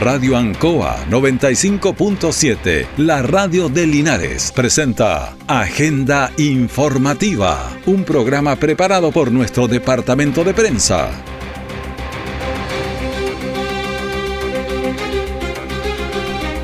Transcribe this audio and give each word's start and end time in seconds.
Radio 0.00 0.34
Ancoa 0.34 1.04
95.7, 1.10 2.86
la 2.96 3.20
radio 3.20 3.68
de 3.68 3.86
Linares, 3.86 4.50
presenta 4.50 5.36
Agenda 5.46 6.32
Informativa, 6.38 7.70
un 7.84 8.04
programa 8.04 8.56
preparado 8.56 9.12
por 9.12 9.30
nuestro 9.30 9.68
departamento 9.68 10.42
de 10.42 10.54
prensa. 10.54 11.10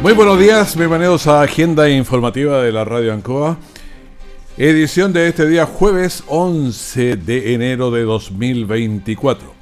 Muy 0.00 0.14
buenos 0.14 0.41
días, 0.41 0.75
bienvenidos 0.75 1.27
a 1.27 1.43
Agenda 1.43 1.91
Informativa 1.91 2.62
de 2.62 2.73
la 2.73 2.87
Radio 2.87 3.12
Ancoa. 3.12 3.59
Edición 4.57 5.12
de 5.12 5.29
este 5.29 5.46
día 5.46 5.66
jueves 5.66 6.25
11 6.29 7.16
de 7.16 7.53
enero 7.53 7.91
de 7.91 8.05
2024. 8.05 9.55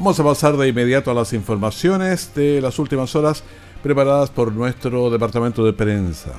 Vamos 0.00 0.18
a 0.18 0.24
pasar 0.24 0.56
de 0.56 0.66
inmediato 0.66 1.10
a 1.10 1.14
las 1.14 1.34
informaciones 1.34 2.32
de 2.34 2.62
las 2.62 2.78
últimas 2.78 3.14
horas 3.14 3.44
preparadas 3.82 4.30
por 4.30 4.50
nuestro 4.50 5.10
departamento 5.10 5.62
de 5.62 5.74
prensa. 5.74 6.32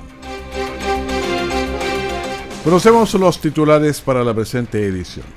Conocemos 2.64 3.14
los 3.14 3.40
titulares 3.40 4.02
para 4.02 4.24
la 4.24 4.34
presente 4.34 4.84
edición. 4.84 5.28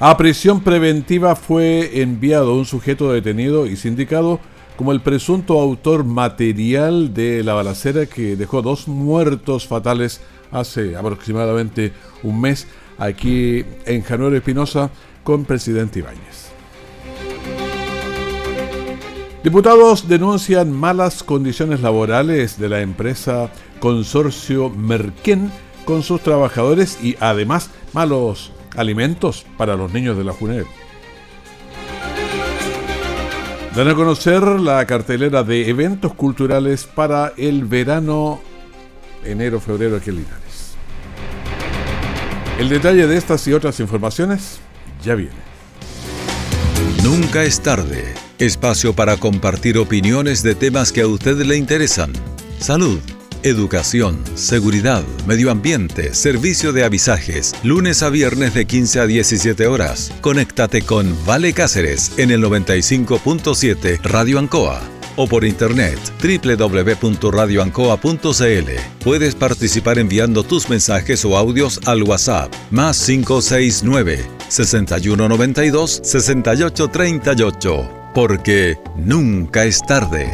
A 0.00 0.16
prisión 0.16 0.60
preventiva 0.60 1.36
fue 1.36 2.02
enviado 2.02 2.56
un 2.56 2.64
sujeto 2.64 3.12
detenido 3.12 3.68
y 3.68 3.76
sindicado 3.76 4.40
como 4.76 4.90
el 4.90 5.02
presunto 5.02 5.60
autor 5.60 6.02
material 6.02 7.14
de 7.14 7.44
la 7.44 7.54
balacera 7.54 8.06
que 8.06 8.34
dejó 8.34 8.60
dos 8.60 8.88
muertos 8.88 9.68
fatales 9.68 10.20
hace 10.50 10.96
aproximadamente 10.96 11.92
un 12.24 12.40
mes 12.40 12.66
aquí 12.98 13.64
en 13.86 14.02
Januero 14.02 14.36
Espinosa 14.36 14.90
con 15.22 15.44
presidente 15.44 16.00
Ibáñez. 16.00 16.52
Diputados 19.42 20.06
denuncian 20.06 20.70
malas 20.70 21.24
condiciones 21.24 21.80
laborales 21.80 22.60
de 22.60 22.68
la 22.68 22.80
empresa 22.80 23.50
Consorcio 23.80 24.70
Merquén 24.70 25.50
con 25.84 26.04
sus 26.04 26.20
trabajadores 26.20 27.02
y 27.02 27.16
además 27.18 27.70
malos 27.92 28.52
alimentos 28.76 29.44
para 29.58 29.74
los 29.74 29.92
niños 29.92 30.16
de 30.16 30.22
la 30.22 30.32
JUNED. 30.32 30.64
Dan 33.74 33.88
a 33.88 33.96
conocer 33.96 34.44
la 34.44 34.86
cartelera 34.86 35.42
de 35.42 35.68
eventos 35.68 36.14
culturales 36.14 36.84
para 36.84 37.32
el 37.36 37.64
verano 37.64 38.40
enero-febrero 39.24 39.96
aquí 39.96 40.10
en 40.10 40.16
Linares. 40.16 40.74
El 42.60 42.68
detalle 42.68 43.08
de 43.08 43.16
estas 43.16 43.44
y 43.48 43.54
otras 43.54 43.80
informaciones 43.80 44.60
ya 45.02 45.16
viene. 45.16 45.34
Nunca 47.02 47.42
es 47.42 47.60
tarde 47.60 48.14
Espacio 48.42 48.92
para 48.92 49.16
compartir 49.18 49.78
opiniones 49.78 50.42
de 50.42 50.56
temas 50.56 50.90
que 50.90 51.02
a 51.02 51.06
usted 51.06 51.40
le 51.42 51.56
interesan. 51.56 52.12
Salud, 52.58 52.98
educación, 53.44 54.18
seguridad, 54.34 55.04
medio 55.28 55.52
ambiente, 55.52 56.12
servicio 56.12 56.72
de 56.72 56.82
avisajes. 56.82 57.54
Lunes 57.62 58.02
a 58.02 58.10
viernes 58.10 58.52
de 58.52 58.66
15 58.66 58.98
a 58.98 59.06
17 59.06 59.68
horas. 59.68 60.10
Conéctate 60.20 60.82
con 60.82 61.16
Vale 61.24 61.52
Cáceres 61.52 62.18
en 62.18 62.32
el 62.32 62.42
95.7 62.42 64.02
Radio 64.02 64.40
Ancoa 64.40 64.82
o 65.14 65.28
por 65.28 65.44
internet 65.44 66.00
www.radioancoa.cl. 66.20 68.70
Puedes 69.04 69.36
participar 69.36 70.00
enviando 70.00 70.42
tus 70.42 70.68
mensajes 70.68 71.24
o 71.24 71.36
audios 71.36 71.78
al 71.84 72.02
WhatsApp 72.02 72.52
más 72.72 73.06
569 73.06 74.26
6192 74.48 76.00
6838 76.02 78.01
porque 78.14 78.78
nunca 78.96 79.64
es 79.64 79.80
tarde. 79.82 80.30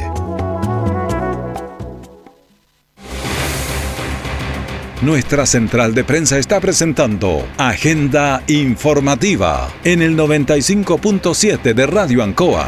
Nuestra 5.00 5.46
central 5.46 5.94
de 5.94 6.02
prensa 6.02 6.38
está 6.38 6.60
presentando 6.60 7.46
Agenda 7.56 8.42
Informativa 8.48 9.68
en 9.84 10.02
el 10.02 10.16
95.7 10.16 11.72
de 11.72 11.86
Radio 11.86 12.24
Ancoa. 12.24 12.66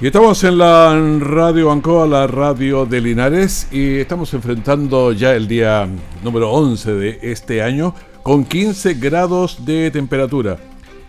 Y 0.00 0.06
estamos 0.06 0.44
en 0.44 0.58
la 0.58 0.96
Radio 1.18 1.72
Ancoa, 1.72 2.06
la 2.06 2.28
radio 2.28 2.86
de 2.86 3.00
Linares, 3.00 3.66
y 3.72 3.98
estamos 3.98 4.32
enfrentando 4.34 5.12
ya 5.12 5.34
el 5.34 5.48
día 5.48 5.88
número 6.22 6.52
11 6.52 6.92
de 6.94 7.18
este 7.22 7.60
año 7.60 7.92
con 8.22 8.44
15 8.44 8.94
grados 8.94 9.64
de 9.64 9.90
temperatura. 9.90 10.58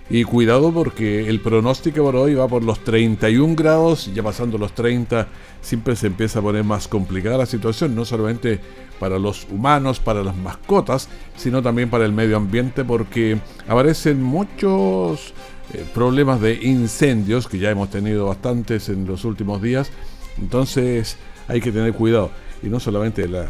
Y 0.10 0.26
cuidado 0.26 0.72
porque 0.72 1.28
el 1.30 1.40
pronóstico 1.40 2.04
por 2.04 2.16
hoy 2.18 2.36
va 2.36 2.48
por 2.48 2.64
los 2.64 2.84
31 2.84 3.56
grados, 3.56 4.14
ya 4.14 4.22
pasando 4.22 4.58
los 4.58 4.74
30 4.74 5.28
siempre 5.62 5.96
se 5.96 6.08
empieza 6.08 6.40
a 6.40 6.42
poner 6.42 6.64
más 6.64 6.88
complicada 6.88 7.38
la 7.38 7.46
situación, 7.46 7.96
no 7.96 8.04
solamente 8.04 8.60
para 9.00 9.18
los 9.18 9.48
humanos, 9.50 10.00
para 10.00 10.24
las 10.24 10.36
mascotas, 10.36 11.08
sino 11.38 11.62
también 11.62 11.90
para 11.90 12.06
el 12.06 12.12
medio 12.12 12.38
ambiente 12.38 12.84
porque 12.84 13.40
aparecen 13.68 14.22
muchos 14.22 15.34
eh, 15.74 15.86
problemas 15.94 16.42
de 16.42 16.56
incendios, 16.62 17.48
que 17.48 17.58
ya 17.58 17.72
hemos 17.72 17.90
tenido 17.90 18.28
bastantes 18.28 18.90
en 18.90 19.08
los 19.08 19.24
últimos 19.24 19.62
días, 19.62 19.90
entonces 20.38 21.18
hay 21.48 21.62
que 21.62 21.72
tener 21.72 21.94
cuidado. 21.94 22.30
Y 22.62 22.68
no 22.68 22.80
solamente 22.80 23.28
de, 23.28 23.46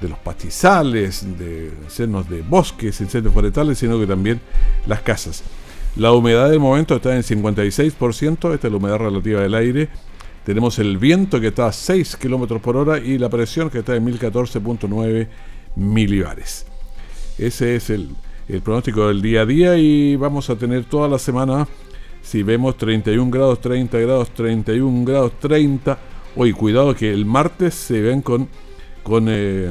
de 0.00 0.08
los 0.08 0.18
pastizales, 0.18 1.38
de 1.38 1.72
cernos 1.88 2.28
de 2.28 2.42
bosques, 2.42 3.00
incendios 3.00 3.32
forestales, 3.32 3.78
sino 3.78 3.98
que 3.98 4.06
también 4.06 4.40
las 4.86 5.00
casas. 5.00 5.42
La 5.96 6.12
humedad 6.12 6.50
del 6.50 6.60
momento 6.60 6.96
está 6.96 7.14
en 7.14 7.22
56%, 7.22 8.54
esta 8.54 8.66
es 8.66 8.72
la 8.72 8.76
humedad 8.76 8.98
relativa 8.98 9.40
del 9.40 9.54
aire. 9.54 9.88
Tenemos 10.44 10.78
el 10.78 10.98
viento 10.98 11.40
que 11.40 11.48
está 11.48 11.66
a 11.66 11.72
6 11.72 12.16
km 12.16 12.60
por 12.60 12.76
hora 12.76 12.98
y 12.98 13.16
la 13.16 13.28
presión 13.28 13.70
que 13.70 13.78
está 13.78 13.94
en 13.94 14.06
1014.9 14.06 15.28
milibares. 15.76 16.66
Ese 17.38 17.76
es 17.76 17.90
el, 17.90 18.10
el 18.48 18.60
pronóstico 18.60 19.08
del 19.08 19.22
día 19.22 19.42
a 19.42 19.46
día 19.46 19.76
y 19.76 20.16
vamos 20.16 20.50
a 20.50 20.56
tener 20.56 20.84
toda 20.84 21.08
la 21.08 21.18
semana, 21.18 21.66
si 22.22 22.42
vemos 22.42 22.76
31 22.76 23.30
grados, 23.30 23.60
30 23.60 23.98
grados, 23.98 24.30
31 24.30 25.04
grados, 25.04 25.32
30. 25.40 25.98
Hoy, 26.36 26.52
cuidado 26.52 26.94
que 26.94 27.12
el 27.12 27.24
martes 27.24 27.74
se 27.74 28.00
ven 28.02 28.20
con, 28.20 28.48
con, 29.04 29.26
eh, 29.28 29.70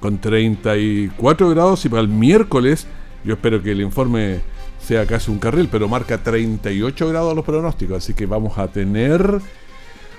con 0.00 0.18
34 0.18 1.50
grados 1.50 1.84
y 1.84 1.88
para 1.88 2.02
el 2.02 2.08
miércoles, 2.08 2.88
yo 3.22 3.34
espero 3.34 3.62
que 3.62 3.70
el 3.70 3.80
informe 3.80 4.40
sea 4.80 5.06
casi 5.06 5.30
un 5.30 5.38
carril, 5.38 5.68
pero 5.70 5.88
marca 5.88 6.18
38 6.18 7.08
grados 7.08 7.36
los 7.36 7.44
pronósticos, 7.44 7.98
así 7.98 8.14
que 8.14 8.26
vamos 8.26 8.58
a 8.58 8.66
tener 8.68 9.40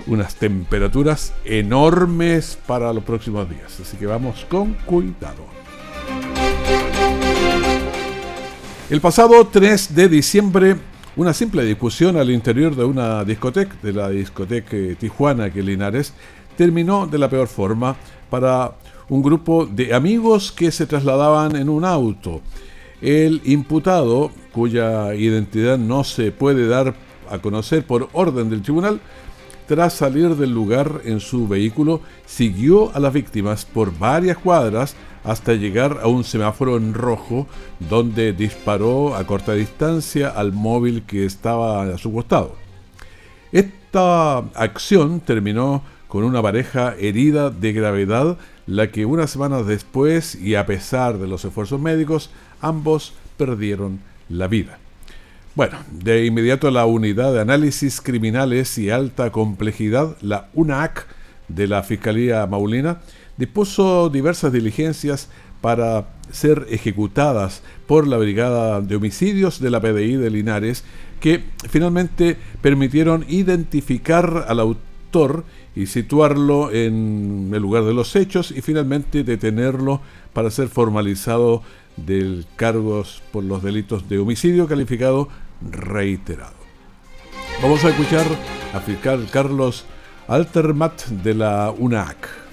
unas 0.06 0.34
temperaturas 0.36 1.34
enormes 1.44 2.58
para 2.66 2.92
los 2.92 3.04
próximos 3.04 3.48
días, 3.50 3.78
así 3.80 3.96
que 3.96 4.06
vamos 4.06 4.46
con 4.48 4.74
cuidado. 4.86 5.44
El 8.88 9.00
pasado 9.00 9.46
3 9.48 9.94
de 9.96 10.08
diciembre, 10.08 10.76
una 11.16 11.32
simple 11.32 11.64
discusión 11.64 12.16
al 12.16 12.30
interior 12.30 12.76
de 12.76 12.84
una 12.84 13.24
discoteca, 13.24 13.74
de 13.82 13.92
la 13.92 14.08
discoteca 14.10 14.76
Tijuana 14.98 15.50
que 15.50 15.62
Linares, 15.62 16.12
terminó 16.56 17.06
de 17.06 17.18
la 17.18 17.28
peor 17.28 17.48
forma 17.48 17.96
para 18.30 18.72
un 19.08 19.22
grupo 19.22 19.66
de 19.66 19.94
amigos 19.94 20.52
que 20.52 20.70
se 20.70 20.86
trasladaban 20.86 21.56
en 21.56 21.68
un 21.68 21.84
auto. 21.84 22.40
El 23.00 23.40
imputado, 23.44 24.30
cuya 24.52 25.14
identidad 25.14 25.78
no 25.78 26.02
se 26.04 26.32
puede 26.32 26.66
dar 26.66 26.94
a 27.30 27.38
conocer 27.38 27.84
por 27.84 28.08
orden 28.12 28.50
del 28.50 28.62
tribunal, 28.62 29.00
tras 29.66 29.94
salir 29.94 30.36
del 30.36 30.52
lugar 30.52 31.00
en 31.04 31.20
su 31.20 31.48
vehículo, 31.48 32.00
siguió 32.24 32.94
a 32.94 33.00
las 33.00 33.12
víctimas 33.12 33.64
por 33.64 33.96
varias 33.98 34.38
cuadras 34.38 34.94
hasta 35.24 35.54
llegar 35.54 35.98
a 36.02 36.06
un 36.06 36.22
semáforo 36.22 36.76
en 36.76 36.94
rojo 36.94 37.48
donde 37.80 38.32
disparó 38.32 39.16
a 39.16 39.26
corta 39.26 39.54
distancia 39.54 40.28
al 40.28 40.52
móvil 40.52 41.02
que 41.02 41.24
estaba 41.24 41.82
a 41.82 41.98
su 41.98 42.12
costado. 42.12 42.54
Esta 43.50 44.38
acción 44.54 45.20
terminó 45.20 45.82
con 46.16 46.24
una 46.24 46.40
pareja 46.40 46.94
herida 46.98 47.50
de 47.50 47.74
gravedad, 47.74 48.38
la 48.66 48.90
que 48.90 49.04
unas 49.04 49.32
semanas 49.32 49.66
después 49.66 50.34
y 50.34 50.54
a 50.54 50.64
pesar 50.64 51.18
de 51.18 51.26
los 51.26 51.44
esfuerzos 51.44 51.78
médicos 51.78 52.30
ambos 52.62 53.12
perdieron 53.36 54.00
la 54.30 54.48
vida. 54.48 54.78
Bueno, 55.54 55.76
de 55.90 56.24
inmediato 56.24 56.70
la 56.70 56.86
Unidad 56.86 57.34
de 57.34 57.42
Análisis 57.42 58.00
Criminales 58.00 58.78
y 58.78 58.88
Alta 58.88 59.30
Complejidad, 59.30 60.16
la 60.22 60.48
UNAC 60.54 61.06
de 61.48 61.66
la 61.66 61.82
Fiscalía 61.82 62.46
Maulina, 62.46 63.02
dispuso 63.36 64.08
diversas 64.08 64.54
diligencias 64.54 65.28
para 65.60 66.06
ser 66.32 66.66
ejecutadas 66.70 67.60
por 67.86 68.06
la 68.06 68.16
Brigada 68.16 68.80
de 68.80 68.96
Homicidios 68.96 69.60
de 69.60 69.68
la 69.68 69.82
PDI 69.82 70.16
de 70.16 70.30
Linares, 70.30 70.82
que 71.20 71.44
finalmente 71.68 72.38
permitieron 72.62 73.26
identificar 73.28 74.46
al 74.48 74.60
autor 74.60 74.85
y 75.74 75.86
situarlo 75.86 76.70
en 76.72 77.50
el 77.54 77.62
lugar 77.62 77.84
de 77.84 77.94
los 77.94 78.14
hechos 78.16 78.50
y 78.50 78.60
finalmente 78.60 79.24
detenerlo 79.24 80.00
para 80.32 80.50
ser 80.50 80.68
formalizado 80.68 81.62
del 81.96 82.46
cargos 82.56 83.22
por 83.32 83.42
los 83.44 83.62
delitos 83.62 84.08
de 84.08 84.18
homicidio 84.18 84.66
calificado 84.66 85.28
reiterado. 85.62 86.56
Vamos 87.62 87.84
a 87.84 87.88
escuchar 87.88 88.26
a 88.74 88.80
fiscal 88.80 89.26
Carlos 89.32 89.86
Altermat 90.28 91.06
de 91.06 91.34
la 91.34 91.72
UNAC. 91.76 92.45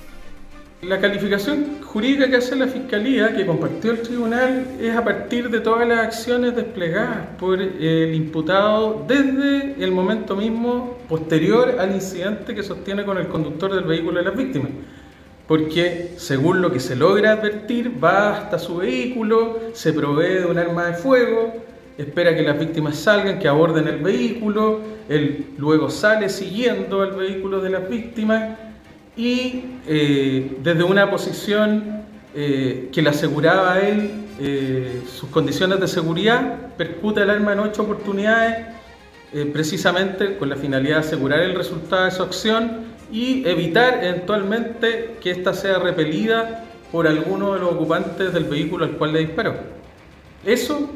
La 0.88 1.00
calificación 1.00 1.82
jurídica 1.82 2.30
que 2.30 2.36
hace 2.36 2.58
la 2.58 2.68
Fiscalía, 2.68 3.34
que 3.34 3.46
compartió 3.46 3.92
el 3.92 4.02
tribunal, 4.02 4.66
es 4.82 4.94
a 4.94 5.02
partir 5.04 5.50
de 5.50 5.62
todas 5.62 5.88
las 5.88 6.00
acciones 6.00 6.56
desplegadas 6.56 7.28
por 7.40 7.62
el 7.62 8.14
imputado 8.14 9.06
desde 9.08 9.82
el 9.82 9.92
momento 9.92 10.36
mismo 10.36 10.98
posterior 11.08 11.78
al 11.80 11.94
incidente 11.94 12.54
que 12.54 12.64
sostiene 12.64 13.06
con 13.06 13.18
el 13.18 13.28
conductor 13.28 13.74
del 13.74 13.86
vehículo 13.86 14.18
de 14.20 14.26
las 14.26 14.36
víctimas. 14.36 14.72
Porque 15.48 16.16
según 16.18 16.62
lo 16.62 16.70
que 16.70 16.82
se 16.82 16.98
logra 16.98 17.32
advertir, 17.32 18.04
va 18.04 18.38
hasta 18.38 18.60
su 18.60 18.78
vehículo, 18.78 19.60
se 19.72 19.94
provee 19.94 20.40
de 20.40 20.46
un 20.48 20.58
arma 20.58 20.88
de 20.88 20.94
fuego, 20.96 21.54
espera 21.98 22.36
que 22.36 22.42
las 22.42 22.60
víctimas 22.60 22.98
salgan, 22.98 23.40
que 23.40 23.48
aborden 23.48 23.88
el 23.88 24.00
vehículo, 24.00 24.82
él 25.08 25.46
luego 25.58 25.90
sale 25.90 26.28
siguiendo 26.28 27.02
al 27.02 27.12
vehículo 27.12 27.62
de 27.62 27.70
las 27.70 27.90
víctimas 27.90 28.58
y 29.16 29.64
eh, 29.88 30.58
desde 30.62 30.84
una 30.84 31.10
posición 31.10 32.04
eh, 32.36 32.90
que 32.92 33.02
le 33.02 33.10
aseguraba 33.10 33.74
a 33.74 33.80
él 33.80 34.26
eh, 34.40 35.04
sus 35.08 35.30
condiciones 35.30 35.80
de 35.80 35.88
seguridad, 35.88 36.76
percute 36.78 37.22
el 37.22 37.30
arma 37.30 37.54
en 37.54 37.60
ocho 37.60 37.84
oportunidades, 37.84 38.68
precisamente 39.52 40.38
con 40.38 40.48
la 40.48 40.56
finalidad 40.56 40.98
de 40.98 41.08
asegurar 41.08 41.40
el 41.40 41.56
resultado 41.56 42.06
de 42.06 42.12
su 42.12 42.22
acción 42.22 42.82
y 43.12 43.44
evitar 43.48 44.04
eventualmente 44.04 45.18
que 45.20 45.32
ésta 45.32 45.56
sea 45.56 45.80
repelida 45.80 46.66
por 46.92 47.08
alguno 47.08 47.56
de 47.56 47.60
los 47.60 47.72
ocupantes 47.74 48.32
del 48.32 48.44
vehículo 48.44 48.86
al 48.86 48.92
cual 48.92 49.14
le 49.14 49.20
disparó. 49.22 49.56
Eso 50.46 50.88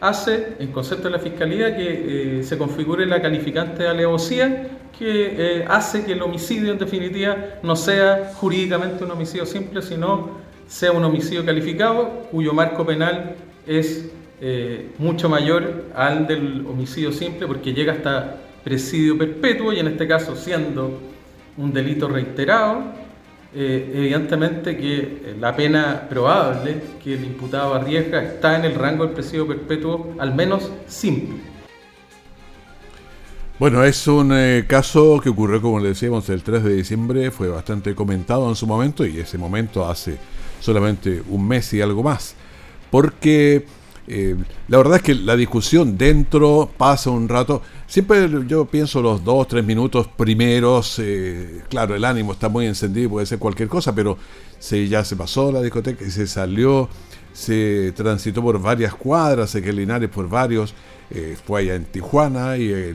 hace, 0.00 0.56
en 0.58 0.72
concepto 0.72 1.04
de 1.04 1.10
la 1.10 1.18
Fiscalía, 1.18 1.76
que 1.76 2.38
eh, 2.38 2.42
se 2.42 2.58
configure 2.58 3.06
la 3.06 3.20
calificante 3.20 3.84
de 3.84 3.88
alevosía, 3.88 4.68
que 4.98 5.58
eh, 5.58 5.64
hace 5.68 6.04
que 6.04 6.12
el 6.12 6.22
homicidio, 6.22 6.72
en 6.72 6.78
definitiva, 6.78 7.36
no 7.62 7.76
sea 7.76 8.32
jurídicamente 8.34 9.04
un 9.04 9.10
homicidio 9.10 9.46
simple, 9.46 9.82
sino 9.82 10.30
sea 10.66 10.92
un 10.92 11.04
homicidio 11.04 11.44
calificado, 11.44 12.26
cuyo 12.30 12.52
marco 12.52 12.84
penal 12.84 13.36
es 13.66 14.10
eh, 14.40 14.90
mucho 14.98 15.28
mayor 15.28 15.84
al 15.94 16.26
del 16.26 16.66
homicidio 16.66 17.12
simple, 17.12 17.46
porque 17.46 17.72
llega 17.72 17.92
hasta 17.92 18.36
presidio 18.64 19.16
perpetuo, 19.16 19.72
y 19.72 19.78
en 19.78 19.88
este 19.88 20.06
caso, 20.08 20.34
siendo 20.34 20.98
un 21.56 21.72
delito 21.72 22.08
reiterado, 22.08 22.82
eh, 23.58 23.90
evidentemente 23.94 24.76
que 24.76 24.98
eh, 24.98 25.36
la 25.40 25.56
pena 25.56 26.06
probable 26.10 26.76
que 27.02 27.14
el 27.14 27.24
imputado 27.24 27.72
arriesga 27.72 28.22
está 28.22 28.58
en 28.58 28.66
el 28.66 28.74
rango 28.74 29.06
del 29.06 29.14
presidio 29.14 29.48
perpetuo, 29.48 30.14
al 30.18 30.34
menos 30.34 30.70
simple. 30.86 31.38
Bueno, 33.58 33.82
es 33.82 34.06
un 34.08 34.32
eh, 34.34 34.66
caso 34.68 35.18
que 35.22 35.30
ocurrió, 35.30 35.62
como 35.62 35.80
le 35.80 35.88
decíamos, 35.88 36.28
el 36.28 36.42
3 36.42 36.64
de 36.64 36.74
diciembre, 36.74 37.30
fue 37.30 37.48
bastante 37.48 37.94
comentado 37.94 38.46
en 38.46 38.56
su 38.56 38.66
momento 38.66 39.06
y 39.06 39.20
ese 39.20 39.38
momento 39.38 39.88
hace 39.88 40.18
solamente 40.60 41.22
un 41.30 41.48
mes 41.48 41.72
y 41.72 41.80
algo 41.80 42.02
más, 42.02 42.34
porque 42.90 43.64
la 44.06 44.78
verdad 44.78 44.96
es 44.96 45.02
que 45.02 45.14
la 45.14 45.36
discusión 45.36 45.98
dentro 45.98 46.70
pasa 46.76 47.10
un 47.10 47.28
rato, 47.28 47.62
Siempre 47.86 48.28
yo 48.48 48.64
pienso 48.64 49.00
los 49.00 49.22
dos, 49.22 49.46
tres 49.46 49.64
minutos 49.64 50.08
primeros, 50.08 50.98
eh, 50.98 51.62
claro, 51.68 51.94
el 51.94 52.04
ánimo 52.04 52.32
está 52.32 52.48
muy 52.48 52.66
encendido, 52.66 53.10
puede 53.10 53.26
ser 53.26 53.38
cualquier 53.38 53.68
cosa, 53.68 53.94
pero 53.94 54.18
se, 54.58 54.88
ya 54.88 55.04
se 55.04 55.14
pasó 55.14 55.52
la 55.52 55.62
discoteca 55.62 56.04
y 56.04 56.10
se 56.10 56.26
salió, 56.26 56.88
se 57.32 57.92
transitó 57.94 58.42
por 58.42 58.60
varias 58.60 58.92
cuadras, 58.92 59.50
se 59.50 59.62
que 59.62 59.72
Linares 59.72 60.10
por 60.10 60.28
varios, 60.28 60.74
eh, 61.10 61.36
fue 61.46 61.60
allá 61.60 61.76
en 61.76 61.84
Tijuana 61.84 62.56
y 62.56 62.72
eh, 62.72 62.92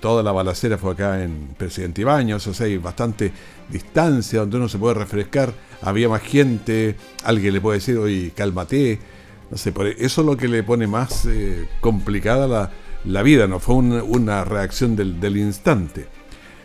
toda 0.00 0.22
la 0.22 0.32
balacera 0.32 0.78
fue 0.78 0.92
acá 0.92 1.22
en 1.22 1.54
Presidente 1.58 2.00
Ibaños, 2.00 2.46
o 2.46 2.54
sea, 2.54 2.64
hay 2.64 2.78
bastante 2.78 3.32
distancia 3.68 4.40
donde 4.40 4.56
uno 4.56 4.68
se 4.70 4.78
puede 4.78 4.94
refrescar, 4.94 5.52
había 5.82 6.08
más 6.08 6.22
gente, 6.22 6.96
alguien 7.22 7.52
le 7.52 7.60
puede 7.60 7.80
decir, 7.80 7.98
oye, 7.98 8.32
cálmate, 8.34 8.98
no 9.50 9.56
sé, 9.56 9.72
eso 9.98 10.20
es 10.20 10.26
lo 10.26 10.36
que 10.36 10.48
le 10.48 10.62
pone 10.62 10.86
más 10.86 11.26
complicada 11.80 12.46
la 12.46 12.70
la 13.04 13.22
vida, 13.22 13.46
no 13.46 13.60
fue 13.60 13.76
una 13.76 14.44
reacción 14.44 14.96
del, 14.96 15.36
instante. 15.36 16.06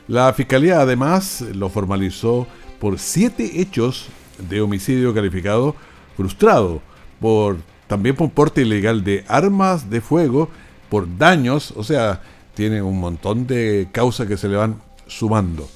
La 0.07 0.31
fiscalía 0.33 0.81
además 0.81 1.41
lo 1.41 1.69
formalizó 1.69 2.47
por 2.79 2.99
siete 2.99 3.61
hechos 3.61 4.07
de 4.49 4.61
homicidio 4.61 5.13
calificado 5.13 5.75
frustrado, 6.15 6.81
por 7.19 7.57
también 7.87 8.15
por 8.15 8.29
porte 8.31 8.61
ilegal 8.61 9.03
de 9.03 9.23
armas 9.27 9.89
de 9.89 10.01
fuego, 10.01 10.49
por 10.89 11.17
daños, 11.17 11.73
o 11.75 11.83
sea, 11.83 12.21
tiene 12.53 12.81
un 12.81 12.99
montón 12.99 13.47
de 13.47 13.87
causas 13.91 14.27
que 14.27 14.37
se 14.37 14.47
le 14.47 14.57
van 14.57 14.81
sumando. 15.07 15.69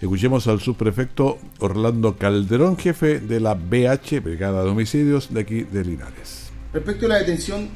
Escuchemos 0.00 0.46
al 0.48 0.60
subprefecto 0.60 1.38
Orlando 1.60 2.16
Calderón, 2.16 2.76
jefe 2.76 3.20
de 3.20 3.40
la 3.40 3.54
BH, 3.54 4.20
Brigada 4.20 4.64
de 4.64 4.70
Homicidios 4.70 5.32
de 5.32 5.40
aquí 5.40 5.62
de 5.62 5.84
Linares. 5.84 6.51
Respecto 6.72 7.04
a 7.04 7.10
la 7.10 7.18
detención 7.18 7.68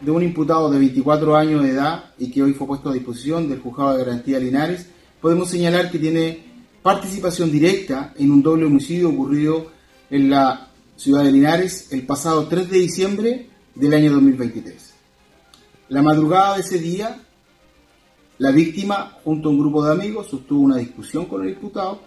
de 0.00 0.10
un 0.10 0.20
imputado 0.20 0.68
de 0.68 0.80
24 0.80 1.36
años 1.36 1.62
de 1.62 1.70
edad 1.70 2.06
y 2.18 2.28
que 2.32 2.42
hoy 2.42 2.54
fue 2.54 2.66
puesto 2.66 2.90
a 2.90 2.92
disposición 2.92 3.48
del 3.48 3.60
juzgado 3.60 3.96
de 3.96 4.04
garantía 4.04 4.40
Linares, 4.40 4.88
podemos 5.20 5.48
señalar 5.48 5.92
que 5.92 6.00
tiene 6.00 6.42
participación 6.82 7.52
directa 7.52 8.12
en 8.16 8.32
un 8.32 8.42
doble 8.42 8.66
homicidio 8.66 9.10
ocurrido 9.10 9.70
en 10.10 10.28
la 10.28 10.70
ciudad 10.96 11.22
de 11.22 11.30
Linares 11.30 11.92
el 11.92 12.04
pasado 12.04 12.48
3 12.48 12.68
de 12.68 12.78
diciembre 12.78 13.48
del 13.76 13.94
año 13.94 14.12
2023. 14.12 14.92
La 15.90 16.02
madrugada 16.02 16.56
de 16.56 16.62
ese 16.62 16.80
día, 16.80 17.20
la 18.38 18.50
víctima, 18.50 19.18
junto 19.22 19.48
a 19.48 19.52
un 19.52 19.60
grupo 19.60 19.84
de 19.84 19.92
amigos, 19.92 20.26
sostuvo 20.26 20.62
una 20.62 20.78
discusión 20.78 21.26
con 21.26 21.44
el 21.44 21.50
imputado 21.50 22.00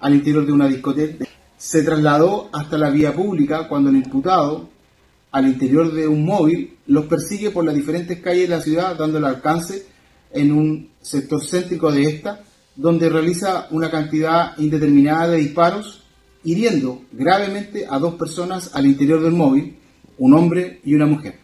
al 0.00 0.14
interior 0.14 0.46
de 0.46 0.52
una 0.52 0.68
discoteca. 0.68 1.26
Se 1.58 1.82
trasladó 1.82 2.48
hasta 2.50 2.78
la 2.78 2.88
vía 2.88 3.14
pública 3.14 3.68
cuando 3.68 3.90
el 3.90 3.96
imputado, 3.96 4.70
al 5.36 5.46
interior 5.46 5.92
de 5.92 6.08
un 6.08 6.24
móvil, 6.24 6.78
los 6.86 7.04
persigue 7.04 7.50
por 7.50 7.62
las 7.62 7.74
diferentes 7.74 8.20
calles 8.20 8.48
de 8.48 8.56
la 8.56 8.62
ciudad, 8.62 8.96
dándole 8.96 9.26
alcance 9.26 9.84
en 10.32 10.50
un 10.50 10.88
sector 11.02 11.44
céntrico 11.44 11.92
de 11.92 12.04
esta, 12.04 12.40
donde 12.74 13.10
realiza 13.10 13.66
una 13.70 13.90
cantidad 13.90 14.56
indeterminada 14.56 15.28
de 15.28 15.36
disparos, 15.36 16.04
hiriendo 16.42 17.02
gravemente 17.12 17.84
a 17.86 17.98
dos 17.98 18.14
personas 18.14 18.70
al 18.74 18.86
interior 18.86 19.22
del 19.22 19.34
móvil, 19.34 19.76
un 20.16 20.32
hombre 20.32 20.80
y 20.84 20.94
una 20.94 21.04
mujer. 21.04 21.38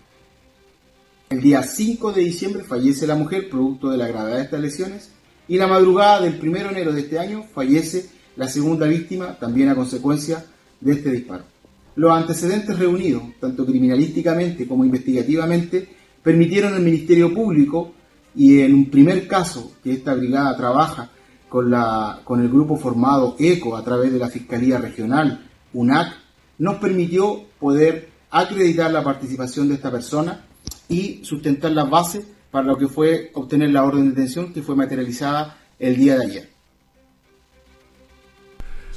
El 1.29 1.43
día 1.43 1.63
5 1.63 2.13
de 2.13 2.23
diciembre 2.23 2.65
fallece 2.65 3.07
la 3.07 3.15
mujer 3.15 3.51
producto 3.51 3.91
de 3.91 3.99
la 3.99 4.09
gravedad 4.09 4.39
de 4.39 4.45
estas 4.45 4.61
lesiones 4.63 5.11
y 5.49 5.59
la 5.59 5.67
madrugada 5.67 6.23
del 6.23 6.41
1 6.41 6.51
de 6.51 6.61
enero 6.61 6.93
de 6.95 7.01
este 7.03 7.19
año 7.19 7.45
fallece 7.55 8.09
la 8.37 8.49
segunda 8.49 8.87
víctima 8.87 9.39
también 9.39 9.69
a 9.69 9.75
consecuencia 9.75 10.47
de 10.81 10.93
este 10.93 11.11
disparo. 11.11 11.52
Los 11.95 12.11
antecedentes 12.11 12.79
reunidos, 12.79 13.23
tanto 13.39 13.67
criminalísticamente 13.67 14.67
como 14.67 14.85
investigativamente, 14.85 15.89
permitieron 16.23 16.75
al 16.75 16.83
Ministerio 16.83 17.33
Público 17.35 17.93
y 18.35 18.61
en 18.61 18.75
un 18.75 18.91
primer 18.91 19.27
caso 19.29 19.73
que 19.83 19.93
esta 19.93 20.15
brigada 20.15 20.57
trabaja 20.57 21.11
con, 21.49 21.71
la, 21.71 22.21
con 22.25 22.41
el 22.41 22.49
grupo 22.49 22.77
formado 22.77 23.37
ECO 23.39 23.77
a 23.77 23.85
través 23.85 24.13
de 24.13 24.19
la 24.19 24.29
Fiscalía 24.29 24.79
Regional, 24.79 25.51
UNAC, 25.75 26.15
nos 26.59 26.77
permitió 26.77 27.43
poder 27.59 28.09
acreditar 28.31 28.91
la 28.91 29.05
participación 29.05 29.69
de 29.69 29.75
esta 29.75 29.91
persona 29.91 30.47
y 30.89 31.21
sustentar 31.25 31.73
las 31.73 31.91
bases 31.91 32.27
para 32.51 32.67
lo 32.67 32.79
que 32.79 32.89
fue 32.89 33.31
obtener 33.35 33.71
la 33.71 33.85
orden 33.85 34.05
de 34.05 34.11
detención 34.11 34.53
que 34.53 34.63
fue 34.63 34.77
materializada 34.77 35.59
el 35.79 35.97
día 35.97 36.17
de 36.17 36.25
ayer. 36.25 36.52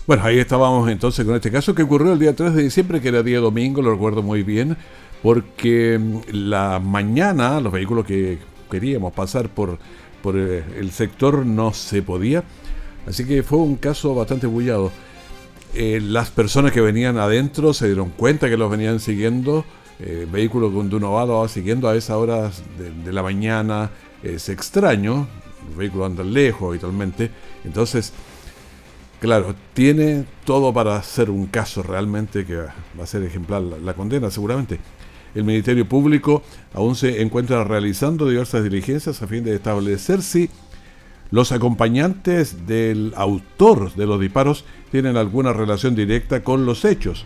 Bueno, 0.08 0.24
ahí 0.24 0.38
estábamos 0.38 0.88
entonces 0.92 1.26
con 1.26 1.34
este 1.34 1.50
caso 1.50 1.74
que 1.74 1.82
ocurrió 1.82 2.14
el 2.14 2.20
día 2.20 2.36
3 2.36 2.54
de 2.54 2.62
diciembre, 2.62 3.02
que 3.02 3.08
era 3.08 3.24
día 3.24 3.40
domingo, 3.40 3.82
lo 3.82 3.90
recuerdo 3.92 4.22
muy 4.22 4.44
bien, 4.44 4.78
porque 5.24 5.98
mm, 6.00 6.20
la 6.32 6.80
mañana 6.80 7.60
los 7.60 7.74
vehículos 7.74 8.06
que 8.06 8.38
queríamos 8.70 9.14
pasar 9.14 9.50
por, 9.50 9.80
por 10.22 10.38
eh, 10.38 10.64
el 10.78 10.92
sector 10.92 11.44
no 11.44 11.74
se 11.74 12.04
podía, 12.04 12.44
así 13.08 13.26
que 13.26 13.42
fue 13.42 13.58
un 13.58 13.78
caso 13.78 14.14
bastante 14.14 14.46
bullado. 14.46 14.92
Eh, 15.74 16.00
las 16.04 16.30
personas 16.30 16.72
que 16.72 16.82
venían 16.82 17.18
adentro 17.18 17.74
se 17.74 17.88
dieron 17.88 18.12
cuenta 18.12 18.48
que 18.48 18.58
los 18.58 18.70
venían 18.70 19.00
siguiendo, 19.00 19.66
eh, 20.00 20.28
vehículos 20.32 20.72
donde 20.72 20.98
uno 20.98 21.14
va, 21.14 21.26
va 21.26 21.48
siguiendo 21.48 21.90
a 21.90 21.96
esas 21.96 22.16
horas 22.18 22.62
de, 22.78 22.92
de 22.92 23.12
la 23.12 23.24
mañana, 23.24 23.90
es 24.22 24.50
extraño, 24.50 25.28
los 25.68 25.76
vehículos 25.76 26.12
andan 26.12 26.32
lejos 26.32 26.70
habitualmente, 26.70 27.32
entonces 27.64 28.14
Claro, 29.20 29.56
tiene 29.74 30.26
todo 30.44 30.74
para 30.74 31.02
ser 31.02 31.30
un 31.30 31.48
caso 31.48 31.82
realmente 31.82 32.46
que 32.46 32.58
va 32.58 33.04
a 33.04 33.08
ser 33.08 33.24
ejemplar 33.24 33.62
la, 33.62 33.94
condena, 33.94 34.30
seguramente. 34.30 34.80
El 35.34 35.44
Ministerio 35.44 35.88
Público 35.88 36.44
aún 36.74 36.96
se 36.96 37.22
encuentra 37.22 37.64
realizando 37.64 38.28
diversas 38.30 38.64
diligencias 38.64 39.22
a 39.22 39.28
fin 39.28 39.44
de 39.44 39.56
establecer 39.56 40.22
si 40.22 40.50
los 41.32 41.52
acompañantes 41.52 42.68
del 42.68 43.14
autor 43.16 43.94
de 43.96 44.06
los 44.06 44.20
disparos 44.20 44.64
tienen 44.92 45.18
alguna 45.18 45.54
relación 45.54 45.96
directa 45.96 46.44
con 46.44 46.66
los 46.66 46.86
hechos, 46.86 47.26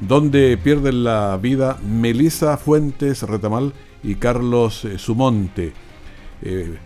donde 0.00 0.58
pierden 0.58 1.04
la 1.04 1.38
vida 1.40 1.78
Melisa 1.86 2.56
Fuentes 2.56 3.22
Retamal 3.22 3.72
y 4.02 4.16
Carlos 4.16 4.84
eh, 4.84 4.98
Sumonte. 4.98 5.72
Eh, 6.42 6.76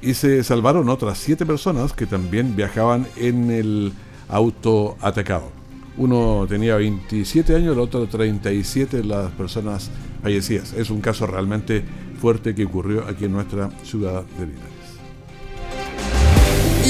y 0.00 0.14
se 0.14 0.44
salvaron 0.44 0.88
otras 0.88 1.18
siete 1.18 1.44
personas 1.44 1.92
que 1.92 2.06
también 2.06 2.54
viajaban 2.56 3.06
en 3.16 3.50
el 3.50 3.92
auto 4.28 4.96
atacado. 5.00 5.50
Uno 5.96 6.46
tenía 6.48 6.76
27 6.76 7.56
años, 7.56 7.72
el 7.74 7.80
otro 7.80 8.06
37 8.06 9.02
las 9.02 9.32
personas 9.32 9.90
fallecidas. 10.22 10.72
Es 10.74 10.90
un 10.90 11.00
caso 11.00 11.26
realmente 11.26 11.84
fuerte 12.20 12.54
que 12.54 12.64
ocurrió 12.64 13.04
aquí 13.08 13.24
en 13.24 13.32
nuestra 13.32 13.70
ciudad 13.82 14.24
de 14.38 14.46
Linares. 14.46 14.77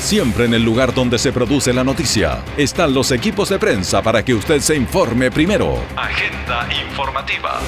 Siempre 0.03 0.43
en 0.43 0.53
el 0.53 0.63
lugar 0.63 0.93
donde 0.93 1.17
se 1.17 1.31
produce 1.31 1.71
la 1.71 1.85
noticia 1.85 2.43
están 2.57 2.93
los 2.93 3.09
equipos 3.11 3.47
de 3.47 3.57
prensa 3.57 4.01
para 4.01 4.23
que 4.23 4.33
usted 4.33 4.59
se 4.59 4.75
informe 4.75 5.31
primero. 5.31 5.77
Agenda 5.95 6.67
informativa. 6.85 7.61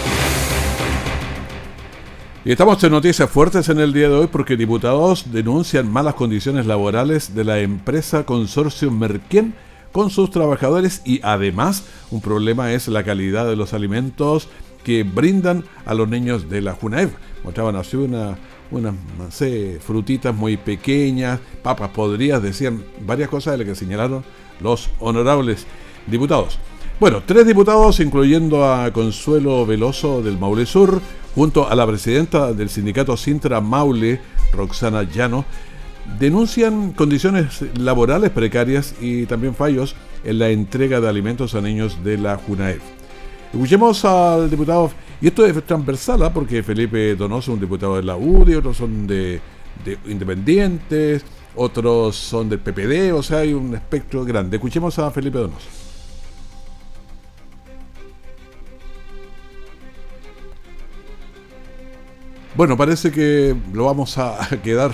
Y 2.44 2.51
estamos 2.51 2.84
en 2.84 2.92
noticias 2.92 3.30
fuertes 3.30 3.70
en 3.70 3.80
el 3.80 3.94
día 3.94 4.10
de 4.10 4.15
hoy 4.15 4.27
porque 4.27 4.58
diputados 4.58 5.32
denuncian 5.32 5.89
malas 5.89 6.15
condiciones 6.15 6.65
laborales 6.65 7.34
de 7.34 7.46
la 7.46 7.60
empresa 7.60 8.25
Consorcio 8.25 8.92
Merquén 8.92 9.56
con 9.94 10.10
sus 10.10 10.30
trabajadores 10.30 11.04
y 11.06 11.22
además 11.24 11.86
un 12.12 12.20
problema 12.20 12.74
es 12.74 12.89
la 12.89 13.06
calidad 13.06 13.48
de 13.48 13.56
los 13.56 13.74
alimentos 13.74 14.50
que 14.84 15.04
brindan 15.04 15.63
a 15.86 15.94
los 15.94 16.10
niños 16.10 16.50
de 16.50 16.62
la 16.62 16.74
JUNAEV. 16.74 17.12
Mostraban 17.46 17.77
así 17.77 17.96
una 17.96 18.38
unas, 18.72 18.95
frutitas 19.79 20.34
muy 20.36 20.57
pequeñas, 20.57 21.39
papas 21.63 21.89
podrías, 21.89 22.41
decían 22.41 22.84
varias 23.05 23.29
cosas 23.29 23.53
de 23.53 23.57
las 23.60 23.67
que 23.67 23.75
señalaron 23.75 24.24
los 24.60 24.89
honorables 25.00 25.65
diputados. 26.07 26.57
Bueno, 27.00 27.24
tres 27.25 27.45
diputados, 27.45 28.00
incluyendo 28.00 28.72
a 28.72 28.91
Consuelo 28.93 29.65
Veloso 29.65 30.22
del 30.22 30.38
Maule 30.38 30.65
Sur, 30.65 31.01
junto 31.36 31.69
a 31.69 31.75
la 31.75 31.86
presidenta 31.86 32.53
del 32.53 32.69
sindicato 32.69 33.17
Sintra 33.17 33.60
Maule, 33.60 34.22
Roxana 34.53 35.03
Llano, 35.03 35.43
denuncian 36.19 36.93
condiciones 36.93 37.65
laborales 37.77 38.29
precarias 38.29 38.95
y 39.01 39.25
también 39.25 39.55
fallos 39.55 39.95
en 40.24 40.39
la 40.39 40.50
entrega 40.50 41.01
de 41.01 41.10
alimentos 41.10 41.55
a 41.55 41.62
niños 41.62 42.03
de 42.03 42.17
la 42.17 42.38
JUNAEF. 42.38 42.81
Escuchemos 43.51 44.05
al 44.05 44.50
diputado 44.50 44.91
y 45.22 45.27
esto 45.27 45.45
es 45.45 45.63
transversal, 45.65 46.24
¿ah? 46.24 46.34
porque 46.34 46.62
Felipe 46.63 47.15
Donoso 47.15 47.51
es 47.51 47.55
un 47.55 47.60
diputado 47.60 47.95
de 47.95 48.03
la 48.03 48.17
UDI, 48.17 48.55
otros 48.55 48.77
son 48.77 49.07
de, 49.07 49.39
independientes, 50.07 51.24
otros 51.55 52.15
son 52.15 52.50
del 52.50 52.60
PPD, 52.60 53.13
o 53.13 53.24
sea, 53.24 53.39
hay 53.39 53.53
un 53.53 53.74
espectro 53.75 54.25
grande. 54.25 54.57
Escuchemos 54.57 54.98
a 55.00 55.10
Felipe 55.12 55.38
Donoso. 55.38 55.86
Bueno, 62.55 62.77
parece 62.77 63.12
que 63.12 63.53
lo 63.74 63.86
vamos 63.86 64.17
a 64.17 64.38
quedar 64.63 64.91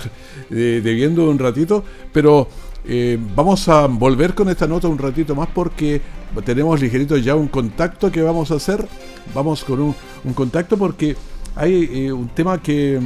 eh, 0.49 0.81
debiendo 0.83 1.29
un 1.29 1.37
ratito, 1.37 1.83
pero 2.11 2.47
eh, 2.85 3.17
vamos 3.35 3.67
a 3.69 3.85
volver 3.87 4.33
con 4.33 4.49
esta 4.49 4.67
nota 4.67 4.87
un 4.87 4.97
ratito 4.97 5.35
más 5.35 5.47
porque 5.53 6.01
tenemos 6.43 6.81
ligerito 6.81 7.17
ya 7.17 7.35
un 7.35 7.47
contacto 7.47 8.11
que 8.11 8.21
vamos 8.21 8.51
a 8.51 8.55
hacer. 8.55 8.87
Vamos 9.33 9.63
con 9.63 9.81
un, 9.81 10.33
contacto 10.33 10.77
porque 10.77 11.15
hay 11.55 12.05
eh, 12.05 12.11
un 12.11 12.29
tema 12.29 12.61
que, 12.61 12.99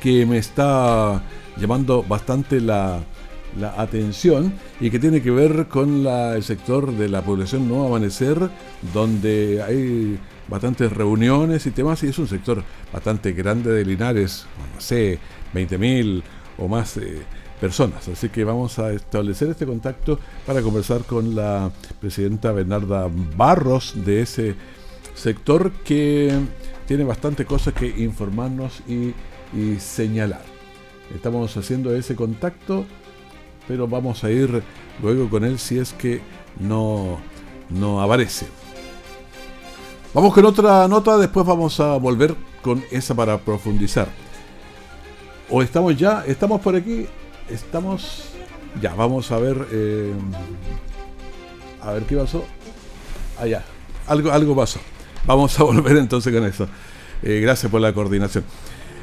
que 0.00 0.26
me 0.26 0.38
está 0.38 1.22
llamando 1.56 2.02
bastante 2.02 2.60
la, 2.60 3.00
atención 3.76 4.54
y 4.80 4.90
que 4.90 4.98
tiene 4.98 5.20
que 5.20 5.30
ver 5.30 5.68
con 5.68 6.06
el 6.06 6.42
sector 6.42 6.90
de 6.90 7.10
la 7.10 7.20
población 7.20 7.68
No 7.68 7.86
Amanecer, 7.86 8.48
donde 8.94 9.62
hay 9.62 10.18
bastantes 10.48 10.90
reuniones 10.90 11.66
y 11.66 11.70
temas, 11.70 12.02
y 12.02 12.08
es 12.08 12.18
un 12.18 12.28
sector 12.28 12.64
bastante 12.90 13.32
grande 13.32 13.70
de 13.70 13.84
Linares, 13.84 14.46
no 14.74 14.80
sé, 14.80 15.18
20.000 15.52 16.22
o 16.56 16.66
más. 16.66 16.96
Eh, 16.96 17.22
Así 17.62 18.28
que 18.28 18.42
vamos 18.42 18.80
a 18.80 18.92
establecer 18.92 19.48
este 19.48 19.66
contacto 19.66 20.18
para 20.44 20.62
conversar 20.62 21.02
con 21.04 21.36
la 21.36 21.70
presidenta 22.00 22.50
Bernarda 22.50 23.08
Barros 23.36 23.92
de 24.04 24.22
ese 24.22 24.56
sector 25.14 25.70
que 25.84 26.36
tiene 26.88 27.04
bastante 27.04 27.44
cosas 27.44 27.72
que 27.72 27.86
informarnos 27.86 28.82
y, 28.88 29.14
señalar. 29.78 30.42
Estamos 31.14 31.56
haciendo 31.56 31.94
ese 31.94 32.16
contacto, 32.16 32.84
pero 33.68 33.86
vamos 33.86 34.24
a 34.24 34.30
ir 34.32 34.60
luego 35.00 35.30
con 35.30 35.44
él 35.44 35.60
si 35.60 35.78
es 35.78 35.92
que 35.92 36.20
no, 36.58 37.20
no 37.70 38.02
aparece. 38.02 38.48
Vamos 40.12 40.34
con 40.34 40.46
otra 40.46 40.88
nota, 40.88 41.16
después 41.16 41.46
vamos 41.46 41.78
a 41.78 41.96
volver 41.96 42.34
con 42.60 42.82
esa 42.90 43.14
para 43.14 43.38
profundizar. 43.38 44.08
O 45.48 45.62
estamos 45.62 45.96
ya, 45.96 46.24
estamos 46.26 46.60
por 46.60 46.74
aquí, 46.74 47.06
estamos. 47.48 48.24
Ya, 48.80 48.94
vamos 48.94 49.30
a 49.30 49.38
ver. 49.38 49.66
Eh, 49.70 50.12
a 51.80 51.92
ver 51.92 52.04
qué 52.04 52.16
pasó. 52.16 52.44
Allá. 53.38 53.64
algo, 54.06 54.30
algo 54.30 54.56
pasó. 54.56 54.80
Vamos 55.26 55.58
a 55.58 55.62
volver 55.64 55.96
entonces 55.96 56.32
con 56.32 56.44
eso. 56.44 56.68
Eh, 57.22 57.40
gracias 57.40 57.70
por 57.70 57.80
la 57.80 57.92
coordinación. 57.92 58.44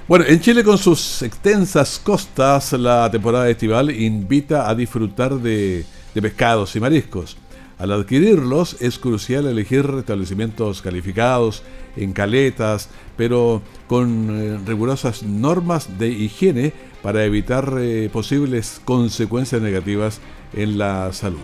Bueno, 0.07 0.25
en 0.27 0.39
Chile 0.41 0.63
con 0.63 0.77
sus 0.77 1.21
extensas 1.21 1.99
costas, 1.99 2.73
la 2.73 3.09
temporada 3.11 3.47
estival 3.49 3.91
invita 3.91 4.67
a 4.67 4.73
disfrutar 4.73 5.35
de 5.35 5.85
pescados 6.13 6.75
y 6.75 6.79
mariscos. 6.79 7.37
Al 7.79 7.93
adquirirlos 7.93 8.75
es 8.81 8.99
crucial 8.99 9.47
elegir 9.47 9.89
establecimientos 9.97 10.81
calificados, 10.81 11.63
en 11.95 12.11
caletas, 12.11 12.89
pero 13.15 13.61
con 13.87 14.29
eh, 14.29 14.59
rigurosas 14.65 15.23
normas 15.23 15.97
de 15.97 16.09
higiene 16.09 16.73
para 17.01 17.23
evitar 17.23 17.73
eh, 17.79 18.09
posibles 18.11 18.81
consecuencias 18.83 19.61
negativas 19.61 20.19
en 20.53 20.77
la 20.77 21.13
salud. 21.13 21.39